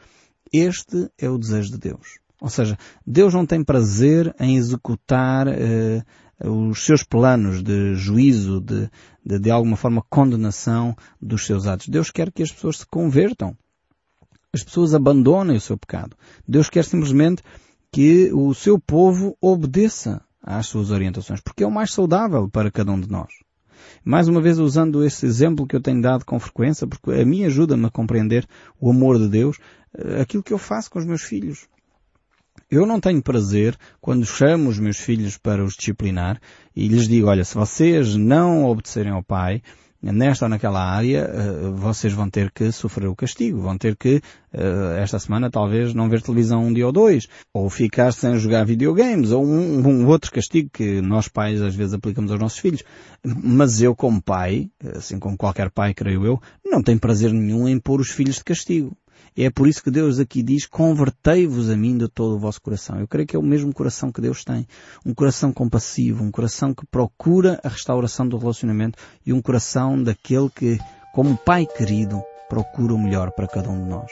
Este 0.54 1.10
é 1.18 1.30
o 1.30 1.38
desejo 1.38 1.72
de 1.72 1.80
Deus. 1.80 2.20
Ou 2.40 2.50
seja, 2.50 2.78
Deus 3.06 3.34
não 3.34 3.46
tem 3.46 3.62
prazer 3.62 4.34
em 4.40 4.56
executar 4.56 5.50
eh, 5.50 6.02
os 6.46 6.86
seus 6.86 7.04
planos 7.04 7.62
de 7.62 7.94
juízo, 7.96 8.62
de, 8.62 8.90
de, 9.26 9.38
de 9.38 9.52
alguma 9.52 9.76
forma 9.76 10.02
condenação 10.10 10.96
dos 11.22 11.46
seus 11.46 11.68
atos. 11.68 11.90
Deus 11.90 12.10
quer 12.10 12.32
que 12.32 12.42
as 12.42 12.54
pessoas 12.54 12.78
se 12.78 12.86
convertam. 12.86 13.58
As 14.54 14.64
pessoas 14.64 14.96
abandonem 14.96 15.58
o 15.58 15.62
seu 15.62 15.78
pecado. 15.78 16.16
Deus 16.48 16.70
quer 16.70 16.86
simplesmente 16.86 17.44
que 17.92 18.32
o 18.34 18.54
seu 18.54 18.80
povo 18.80 19.38
obedeça 19.42 20.22
às 20.42 20.68
suas 20.68 20.92
orientações, 20.92 21.42
porque 21.42 21.64
é 21.64 21.68
o 21.68 21.72
mais 21.72 21.92
saudável 21.92 22.50
para 22.50 22.72
cada 22.72 22.92
um 22.92 23.00
de 23.00 23.10
nós. 23.10 23.30
Mais 24.04 24.28
uma 24.28 24.42
vez 24.42 24.60
usando 24.60 25.04
esse 25.04 25.26
exemplo 25.26 25.68
que 25.68 25.76
eu 25.76 25.82
tenho 25.82 26.02
dado 26.02 26.26
com 26.26 26.40
frequência, 26.40 26.88
porque 26.88 27.12
a 27.12 27.26
mim 27.26 27.44
ajuda-me 27.44 27.86
a 27.86 27.92
compreender 27.92 28.48
o 28.80 28.90
amor 28.90 29.18
de 29.18 29.28
Deus, 29.28 29.58
eh, 29.98 30.22
aquilo 30.22 30.44
que 30.44 30.54
eu 30.54 30.58
faço 30.58 30.90
com 30.90 31.00
os 31.00 31.06
meus 31.06 31.22
filhos. 31.22 31.68
Eu 32.70 32.86
não 32.86 33.00
tenho 33.00 33.22
prazer 33.22 33.78
quando 34.02 34.26
chamo 34.26 34.70
os 34.70 34.80
meus 34.80 34.98
filhos 34.98 35.38
para 35.38 35.64
os 35.64 35.76
disciplinar 35.76 36.40
e 36.76 36.88
lhes 36.88 37.08
digo, 37.08 37.28
olha, 37.28 37.44
se 37.44 37.56
vocês 37.56 38.16
não 38.16 38.66
obedecerem 38.66 39.12
ao 39.12 39.24
pai, 39.24 39.62
nesta 40.12 40.46
ou 40.46 40.50
naquela 40.50 40.84
área, 40.84 41.20
eh, 41.20 41.70
vocês 41.76 42.14
vão 42.14 42.30
ter 42.30 42.52
que 42.52 42.72
sofrer 42.72 43.08
o 43.08 43.16
castigo, 43.16 43.62
vão 43.62 43.78
ter 43.78 43.96
que, 43.96 44.22
eh, 44.54 45.00
esta 45.02 45.20
semana, 45.20 45.50
talvez 45.50 45.94
não 45.94 46.10
ver 46.10 46.22
televisão 46.22 46.66
um 46.66 46.74
dia 46.74 46.86
ou 46.86 46.92
dois, 46.92 47.28
ou 47.54 47.70
ficar 47.70 48.12
sem 48.12 48.38
jogar 48.38 48.66
videogames, 48.66 49.32
ou 49.32 49.46
um, 49.46 49.88
um 49.88 50.08
outro 50.08 50.32
castigo 50.32 50.70
que 50.72 51.02
nós 51.02 51.28
pais 51.28 51.62
às 51.62 51.76
vezes 51.76 51.94
aplicamos 51.94 52.32
aos 52.32 52.40
nossos 52.40 52.60
filhos. 52.60 52.84
Mas 53.24 53.82
eu 53.82 53.96
como 53.96 54.22
pai, 54.22 54.70
assim 54.96 55.20
como 55.20 55.38
qualquer 55.38 55.70
pai, 55.70 55.94
creio 55.94 56.26
eu, 56.26 56.42
não 56.66 56.82
tenho 56.82 57.00
prazer 57.00 57.32
nenhum 57.32 57.68
em 57.68 57.80
pôr 57.80 58.00
os 58.00 58.10
filhos 58.10 58.36
de 58.38 58.44
castigo. 58.44 58.96
É 59.36 59.50
por 59.50 59.68
isso 59.68 59.84
que 59.84 59.92
Deus 59.92 60.20
aqui 60.20 60.42
diz, 60.42 60.66
convertei-vos 60.66 61.70
a 61.70 61.78
mim 61.78 61.98
de 61.98 62.08
todo 62.08 62.36
o 62.36 62.40
vosso 62.40 62.62
coração. 62.62 63.00
Eu 63.00 63.08
creio 63.08 63.28
que 63.28 63.36
é 63.36 63.40
o 63.40 63.44
mesmo 63.44 63.72
coração 63.74 64.12
que 64.12 64.20
Deus 64.20 64.44
tem. 64.44 64.68
Um 65.06 65.14
coração 65.14 65.54
compassivo, 65.54 66.24
um 66.24 66.32
coração 66.32 66.74
que 66.74 66.86
procura 66.88 67.60
a 67.64 67.70
restauração 67.70 68.28
do 68.28 68.38
relacionamento 68.38 68.98
e 69.26 69.32
um 69.32 69.42
coração 69.42 70.02
daquele 70.02 70.50
que, 70.50 70.80
como 71.14 71.38
pai 71.38 71.66
querido, 71.66 72.22
procura 72.50 72.94
o 72.94 72.98
melhor 72.98 73.32
para 73.32 73.48
cada 73.48 73.70
um 73.70 73.84
de 73.84 73.90
nós. 73.90 74.12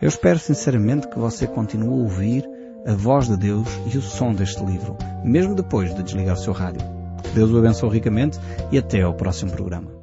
Eu 0.00 0.08
espero 0.08 0.38
sinceramente 0.38 1.08
que 1.08 1.18
você 1.18 1.46
continue 1.46 1.88
a 1.88 2.02
ouvir 2.02 2.48
a 2.86 2.94
voz 2.94 3.28
de 3.28 3.36
Deus 3.36 3.68
e 3.92 3.96
o 3.96 4.02
som 4.02 4.32
deste 4.32 4.64
livro, 4.64 4.96
mesmo 5.24 5.54
depois 5.54 5.94
de 5.94 6.02
desligar 6.02 6.34
o 6.34 6.38
seu 6.38 6.52
rádio. 6.52 6.82
Deus 7.34 7.50
o 7.50 7.58
abençoe 7.58 7.90
ricamente 7.90 8.38
e 8.70 8.78
até 8.78 9.02
ao 9.02 9.14
próximo 9.14 9.52
programa. 9.52 10.01